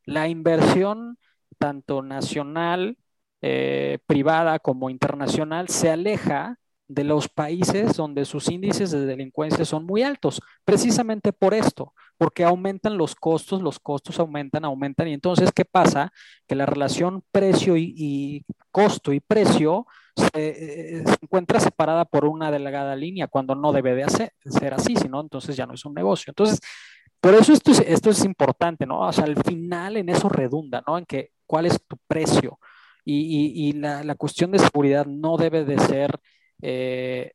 la 0.04 0.28
inversión 0.28 1.18
tanto 1.60 2.02
nacional, 2.02 2.96
eh, 3.42 3.98
privada 4.06 4.58
como 4.58 4.90
internacional 4.90 5.68
se 5.68 5.90
aleja 5.90 6.58
de 6.90 7.04
los 7.04 7.28
países 7.28 7.96
donde 7.96 8.24
sus 8.24 8.50
índices 8.50 8.90
de 8.90 9.06
delincuencia 9.06 9.64
son 9.64 9.86
muy 9.86 10.02
altos, 10.02 10.42
precisamente 10.64 11.32
por 11.32 11.54
esto, 11.54 11.94
porque 12.18 12.42
aumentan 12.42 12.98
los 12.98 13.14
costos, 13.14 13.62
los 13.62 13.78
costos 13.78 14.18
aumentan, 14.18 14.64
aumentan, 14.64 15.06
y 15.06 15.12
entonces, 15.14 15.52
¿qué 15.54 15.64
pasa? 15.64 16.12
Que 16.48 16.56
la 16.56 16.66
relación 16.66 17.22
precio 17.30 17.76
y, 17.76 18.44
costo 18.72 19.12
y 19.12 19.20
precio 19.20 19.86
se, 20.16 20.26
eh, 20.34 21.04
se, 21.06 21.16
encuentra 21.22 21.60
separada 21.60 22.04
por 22.04 22.24
una 22.24 22.50
delgada 22.50 22.96
línea, 22.96 23.28
cuando 23.28 23.54
no 23.54 23.72
debe 23.72 23.94
de 23.94 24.08
ser 24.08 24.74
así, 24.74 24.96
sino 24.96 25.20
entonces 25.20 25.56
ya 25.56 25.66
no 25.66 25.74
es 25.74 25.84
un 25.84 25.94
negocio. 25.94 26.32
Entonces, 26.32 26.58
por 27.20 27.34
eso 27.34 27.52
esto 27.52 27.70
es, 27.70 27.80
esto 27.80 28.10
es 28.10 28.24
importante, 28.24 28.84
¿no? 28.84 29.00
O 29.06 29.12
sea, 29.12 29.24
al 29.24 29.40
final 29.44 29.96
en 29.96 30.08
eso 30.08 30.28
redunda, 30.28 30.82
¿no? 30.86 30.98
En 30.98 31.06
que 31.06 31.30
cuál 31.46 31.66
es 31.66 31.80
tu 31.86 31.96
precio. 32.08 32.58
Y, 33.04 33.72
la 33.74 34.14
cuestión 34.16 34.50
de 34.52 34.58
seguridad 34.58 35.06
no 35.06 35.36
debe 35.36 35.64
de 35.64 35.78
ser 35.78 36.20
eh, 36.62 37.32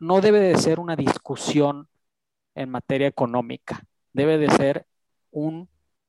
no 0.00 0.20
debe 0.20 0.40
de 0.40 0.56
ser 0.58 0.80
una 0.80 0.96
discusión 0.96 1.88
en 2.54 2.70
materia 2.70 3.06
económica, 3.06 3.84
debe 4.12 4.38
de 4.38 4.50
ser 4.50 4.86
un 5.30 5.68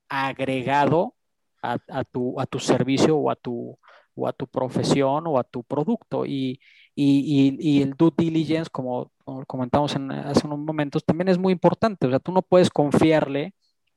agregado 0.09 1.15
a, 1.61 1.77
tu, 2.05 2.39
a 2.39 2.45
tu, 2.45 2.59
servicio 2.59 3.17
o 3.17 3.29
a 3.29 3.35
tu, 3.35 3.77
o 4.15 4.27
a 4.27 4.33
tu 4.33 4.47
profesión 4.47 5.27
o 5.27 5.37
a 5.39 5.43
tu 5.43 5.63
producto. 5.63 6.25
Y, 6.25 6.59
y 6.95 7.81
el 7.81 7.93
due 7.93 8.11
diligence, 8.17 8.69
como, 8.71 9.11
como 9.27 9.45
comentamos 9.45 9.95
en, 9.95 10.09
hace 10.11 10.47
unos 10.47 10.59
momentos, 10.59 11.03
también 11.03 11.27
es 11.27 11.37
muy 11.37 11.51
importante. 11.51 12.07
O 12.07 12.09
sea, 12.09 12.19
tú 12.19 12.31
no 12.31 12.41
puedes 12.41 12.69
confiarle 12.69 13.53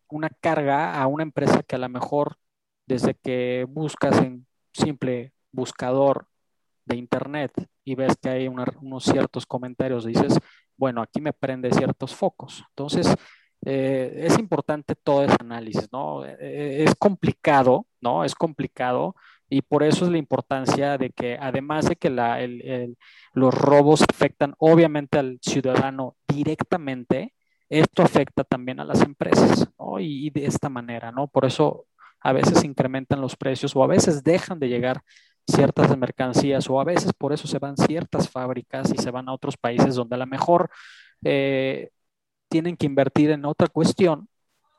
una 0.08 0.28
carga 0.40 1.00
a 1.00 1.06
una 1.06 1.22
empresa 1.22 1.62
que 1.62 1.76
a 1.76 1.78
lo 1.78 1.88
mejor 1.88 2.36
desde 2.86 3.14
que 3.14 3.64
buscas 3.68 4.18
en 4.18 4.46
simple 4.72 5.32
buscador 5.52 6.26
internet 6.96 7.53
y 7.85 7.94
ves 7.94 8.16
que 8.20 8.29
hay 8.29 8.48
unos 8.48 9.05
ciertos 9.05 9.46
comentarios, 9.46 10.05
dices, 10.05 10.38
bueno, 10.76 11.03
aquí 11.03 11.20
me 11.20 11.33
prende 11.33 11.72
ciertos 11.72 12.14
focos. 12.14 12.64
Entonces, 12.70 13.14
eh, 13.64 14.12
es 14.26 14.38
importante 14.38 14.94
todo 14.94 15.24
ese 15.24 15.37
análisis, 15.40 15.88
¿no? 15.92 16.24
Eh, 16.24 16.85
es 16.85 16.94
complicado, 16.94 17.87
¿no? 18.00 18.24
Es 18.24 18.35
complicado 18.35 19.14
y 19.48 19.62
por 19.62 19.83
eso 19.83 20.07
es 20.07 20.11
la 20.11 20.18
importancia 20.18 20.96
de 20.96 21.11
que, 21.11 21.37
además 21.38 21.87
de 21.88 21.96
que 21.96 22.09
la, 22.09 22.38
los 23.35 23.55
robos 23.55 24.03
afectan 24.09 24.55
obviamente 24.59 25.18
al 25.18 25.38
ciudadano 25.42 26.16
directamente, 26.29 27.35
esto 27.68 28.03
afecta 28.03 28.44
también 28.44 28.81
a 28.81 28.85
las 28.85 29.03
empresas, 29.03 29.68
¿no? 29.79 30.00
Y, 30.00 30.29
y 30.29 30.31
de 30.31 30.46
esta 30.46 30.68
manera, 30.68 31.12
¿no? 31.12 31.29
Por 31.29 31.44
eso 31.44 31.87
a 32.20 32.33
veces 32.33 32.64
incrementan 32.64 33.20
los 33.20 33.37
precios 33.37 33.74
o 33.76 33.83
a 33.83 33.87
veces 33.87 34.22
dejan 34.22 34.59
de 34.61 34.68
llegar 34.68 35.03
ciertas 35.46 35.96
mercancías 35.96 36.68
o 36.70 36.81
a 36.81 36.85
veces 36.85 37.12
por 37.12 37.33
eso 37.33 37.46
se 37.46 37.59
van 37.59 37.76
ciertas 37.76 38.29
fábricas 38.29 38.92
y 38.92 38.98
se 38.98 39.11
van 39.11 39.29
a 39.29 39.33
otros 39.33 39.57
países 39.57 39.94
donde 39.94 40.14
a 40.14 40.18
lo 40.18 40.26
mejor 40.26 40.70
eh, 41.24 41.90
tienen 42.48 42.76
que 42.76 42.87
invertir 42.87 43.31
en 43.31 43.44
otra 43.44 43.68
cuestión, 43.68 44.29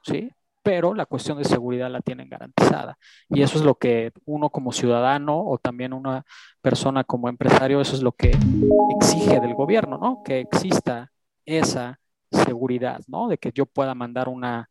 ¿sí? 0.04 0.32
Pero 0.64 0.94
la 0.94 1.06
cuestión 1.08 1.38
de 1.40 1.46
seguridad 1.46 1.90
la 1.90 2.02
tienen 2.02 2.30
garantizada. 2.30 2.98
Y 3.30 3.42
eso 3.42 3.58
es 3.58 3.64
lo 3.64 3.76
que 3.76 4.12
uno 4.26 4.50
como 4.50 4.72
ciudadano 4.72 5.44
o 5.44 5.58
también 5.58 5.92
una 5.92 6.24
persona 6.62 7.04
como 7.04 7.30
empresario, 7.30 7.82
eso 7.82 7.96
es 7.96 8.04
lo 8.04 8.12
que 8.12 8.38
exige 9.00 9.40
del 9.40 9.56
gobierno, 9.56 9.98
¿no? 9.98 10.22
Que 10.24 10.40
exista 10.40 11.12
esa 11.46 12.00
seguridad, 12.32 13.02
¿no? 13.08 13.28
De 13.28 13.38
que 13.38 13.52
yo 13.54 13.66
pueda 13.66 13.96
mandar 13.96 14.30
una 14.30 14.70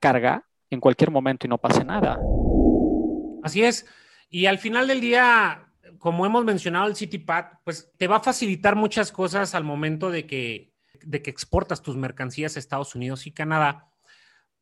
carga 0.00 0.46
en 0.70 0.80
cualquier 0.80 1.10
momento 1.10 1.46
y 1.46 1.50
no 1.50 1.58
pase 1.58 1.84
nada. 1.84 2.18
Así 3.42 3.62
es. 3.62 3.86
Y 4.34 4.46
al 4.46 4.58
final 4.58 4.88
del 4.88 5.02
día, 5.02 5.68
como 5.98 6.24
hemos 6.24 6.42
mencionado 6.46 6.86
el 6.86 6.96
CityPad, 6.96 7.44
pues 7.64 7.92
te 7.98 8.08
va 8.08 8.16
a 8.16 8.22
facilitar 8.22 8.76
muchas 8.76 9.12
cosas 9.12 9.54
al 9.54 9.62
momento 9.62 10.10
de 10.10 10.26
que, 10.26 10.72
de 11.02 11.20
que 11.20 11.28
exportas 11.28 11.82
tus 11.82 11.98
mercancías 11.98 12.56
a 12.56 12.58
Estados 12.58 12.94
Unidos 12.94 13.26
y 13.26 13.32
Canadá, 13.32 13.90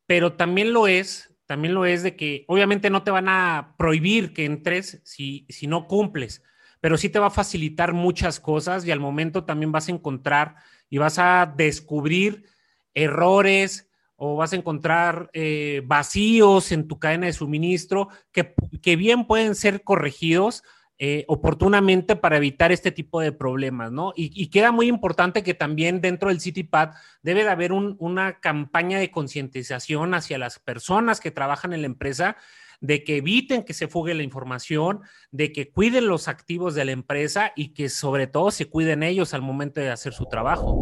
pero 0.07 0.33
también 0.33 0.73
lo 0.73 0.89
es, 0.89 1.37
también 1.47 1.73
lo 1.73 1.87
es 1.87 2.03
de 2.03 2.17
que 2.17 2.45
obviamente 2.49 2.91
no 2.91 3.05
te 3.05 3.13
van 3.13 3.29
a 3.29 3.77
prohibir 3.79 4.33
que 4.33 4.45
entres 4.45 5.01
si, 5.05 5.47
si 5.49 5.69
no 5.69 5.87
cumples, 5.87 6.43
pero 6.81 6.97
sí 6.97 7.09
te 7.09 7.21
va 7.21 7.29
a 7.29 7.31
facilitar 7.31 7.93
muchas 7.93 8.41
cosas 8.41 8.85
y 8.85 8.91
al 8.91 8.99
momento 8.99 9.45
también 9.45 9.71
vas 9.71 9.87
a 9.87 9.93
encontrar 9.93 10.57
y 10.89 10.99
vas 10.99 11.21
a 11.21 11.55
descubrir 11.57 12.45
errores 12.93 13.89
o 14.23 14.37
vas 14.37 14.53
a 14.53 14.57
encontrar 14.57 15.31
eh, 15.33 15.81
vacíos 15.87 16.73
en 16.73 16.87
tu 16.87 16.99
cadena 16.99 17.27
de 17.27 17.33
suministro 17.33 18.09
que, 18.33 18.55
que 18.83 18.95
bien 18.97 19.27
pueden 19.27 19.55
ser 19.55 19.83
corregidos 19.83 20.63
eh, 20.99 21.25
oportunamente 21.29 22.15
para 22.17 22.37
evitar 22.37 22.71
este 22.71 22.93
tipo 22.93 23.23
de 23.23 23.33
problemas, 23.33 23.91
¿no? 23.91 24.13
Y, 24.15 24.49
queda 24.49 24.73
muy 24.73 24.89
importante 24.89 25.43
que 25.43 25.55
también 25.55 26.03
dentro 26.03 26.29
del 26.29 26.43
CityPad 26.43 26.91
debe 27.23 27.45
de 27.45 27.49
haber 27.49 27.73
una 27.73 28.41
campaña 28.41 28.99
de 28.99 29.11
concientización 29.11 30.13
hacia 30.13 30.37
las 30.37 30.59
personas 30.59 31.19
que 31.19 31.31
trabajan 31.31 31.73
en 31.73 31.81
la 31.81 31.87
empresa 31.87 32.37
de 32.83 33.03
que 33.03 33.17
eviten 33.17 33.63
que 33.65 33.73
se 33.73 33.89
fugue 33.89 34.13
la 34.13 34.23
información, 34.23 35.01
de 35.31 35.53
que 35.53 35.71
cuiden 35.71 36.07
los 36.07 36.29
activos 36.29 36.75
de 36.75 36.85
la 36.85 36.93
empresa 36.93 37.53
y 37.57 37.69
que 37.69 37.89
sobre 37.89 38.27
todo 38.27 38.51
se 38.51 38.67
cuiden 38.67 39.03
ellos 39.03 39.33
al 39.33 39.41
momento 39.41 39.81
de 39.81 39.89
hacer 39.89 40.13
su 40.13 40.27
trabajo. 40.27 40.79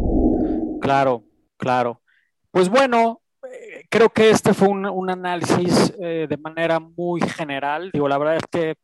Claro, 0.81 1.23
claro. 1.55 2.01
Pues 2.51 2.67
bueno, 2.67 3.21
creo 3.89 4.09
que 4.09 4.29
este 4.29 4.53
fue 4.53 4.69
un, 4.69 5.09
análisis 5.09 5.93
eh, 5.99 6.27
de 6.29 6.37
manera 6.37 6.79
muy 6.79 7.21
general. 7.21 7.89
Digo, 7.91 8.07
la 8.07 8.17
verdad 8.17 8.37
es 8.37 8.43
que 8.49 8.75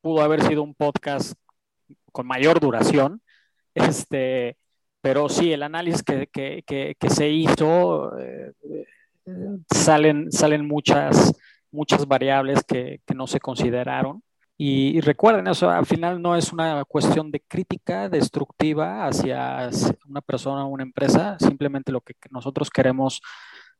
pudo 0.00 0.22
haber 0.22 0.42
sido 0.42 0.62
un 0.62 0.74
podcast 0.74 1.34
con 2.12 2.26
mayor 2.26 2.60
duración, 2.60 3.20
este, 3.74 4.56
pero 5.00 5.28
sí, 5.28 5.52
el 5.52 5.62
análisis 5.62 6.02
que, 6.02 6.96
se 7.08 7.28
hizo, 7.28 8.16
eh, 8.18 8.52
salen, 9.72 10.30
salen 10.30 10.66
muchas, 10.66 11.34
muchas 11.70 12.06
variables 12.06 12.62
que, 12.64 13.00
no 13.14 13.26
se 13.26 13.40
consideraron. 13.40 14.22
Y, 14.56 15.00
recuerden, 15.00 15.48
eso 15.48 15.68
al 15.68 15.84
final 15.84 16.22
no 16.22 16.36
es 16.36 16.52
una 16.52 16.84
cuestión 16.84 17.32
de 17.32 17.40
crítica 17.40 18.08
destructiva 18.08 19.04
hacia 19.04 19.68
una 20.06 20.20
persona 20.20 20.64
o 20.64 20.68
una 20.68 20.84
empresa, 20.84 21.36
simplemente 21.40 21.90
lo 21.90 22.00
que 22.00 22.14
nosotros 22.30 22.70
queremos 22.70 23.20